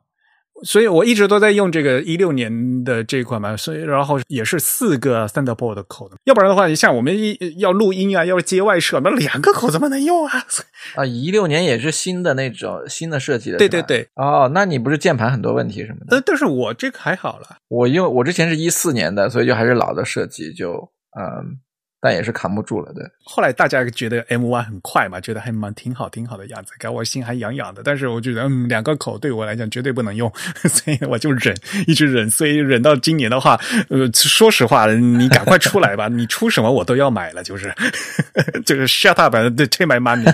[0.62, 10.44] 所以我一直都在用这个一六年的这一款嘛，所以然后也是四个 Thunderbolt 的口的，要不然的话，你像我们一要录音啊，要接外设，那两个口怎么能用啊？
[10.97, 14.09] 啊，一六年也是新的那种新的设计的，对对对。
[14.14, 16.06] 哦，那你不是键盘很多问题什么的？
[16.10, 21.59] 但但是我这个还好了，我用我之前是一四年的，所以就还是老的设计，就嗯。
[22.05, 23.09] 但也是扛不住了，对。
[23.23, 27.83] 后来大家觉得 M One 很快嘛，觉得还蛮挺好，挺好的样子，搞我心还痒痒的。
[27.85, 30.29] 但是我觉得，嗯，两个口对我来讲绝对不能用，
[30.69, 31.57] 所以我就忍，
[31.87, 32.29] 一直忍。
[32.29, 33.57] 所以忍到今年的话，
[33.89, 37.73] 呃，说实话，你赶快出来吧，你出什么我都要买了，就是
[38.66, 40.29] 就是 shut up，对，take my money。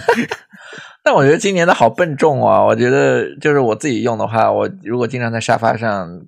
[1.05, 2.65] 但我觉得今年的好笨重啊！
[2.65, 6.23] 我觉得就是我自己用的话，我如果经常在沙发上。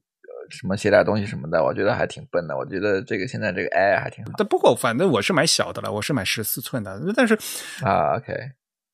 [0.50, 2.56] 什么写点东西什么的，我觉得还挺笨的。
[2.56, 4.32] 我觉得这个现在这个 Air 还挺好。
[4.36, 7.00] 但不过反正我是买小的了，我是买十四寸的。
[7.16, 7.34] 但是
[7.82, 8.34] 啊，OK，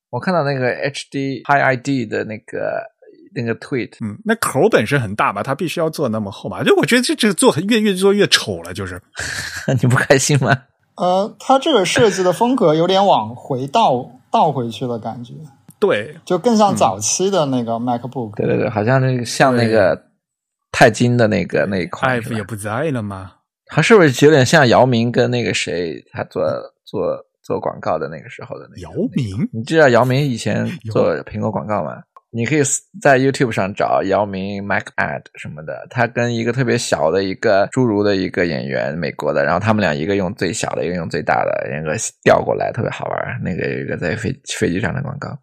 [0.09, 2.83] 我看到那个 HD High ID 的那个
[3.35, 6.63] 那个 Tweet，嗯，那口本身很大嘛，它必须要做那么厚嘛。
[6.63, 9.01] 就我觉得这这个做越越做越丑了，就是
[9.81, 10.55] 你不开心吗？
[10.95, 15.33] 呃，它这个设计的风格有点往回倒倒回去的感觉，
[15.79, 18.35] 对，就更像早期的那个 MacBook。
[18.35, 20.06] 对对对，好像那个像那个。
[20.77, 23.31] 钛金的那个那一块，F 也不在了吗？
[23.65, 26.43] 他是不是有点像姚明跟那个谁，他做
[26.85, 29.49] 做做广告的那个时候的那个姚明？
[29.51, 32.03] 你知道姚明以前做苹果广告吗？
[32.29, 32.61] 你可以
[33.01, 43.41] 在 YouTube 上找姚明 Mac Ad 什么的，他跟一个特别小的一个侏儒的一个演员，美国的，然后他们俩一个用最小的，一个用最大的，那个调过来特别好玩。
[43.41, 45.35] 那个一个在飞飞机上的广告。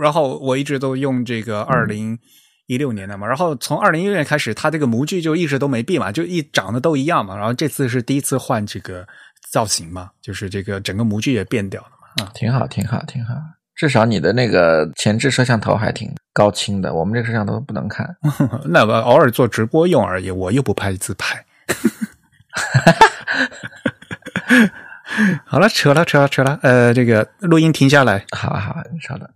[0.00, 2.18] 然后我一直都用这个二零。
[2.66, 7.36] 一六年的嘛，然后从二零一六年开始，它这个模具就一直都没变嘛，就一长得都一样嘛。
[7.36, 9.06] 然后这次是第一次换这个
[9.50, 12.24] 造型嘛，就是这个整个模具也变掉了嘛。
[12.24, 13.34] 啊，挺好，挺好，挺好。
[13.74, 18.16] 至少你的那个前置摄像头还挺高清的，我们这个摄像头不能看。
[18.66, 21.44] 那我偶尔做直播用而已，我又不拍自拍。
[25.44, 26.58] 好了，扯了，扯了，扯了。
[26.62, 28.24] 呃，这个录音停下来。
[28.30, 29.28] 好，好，你稍等。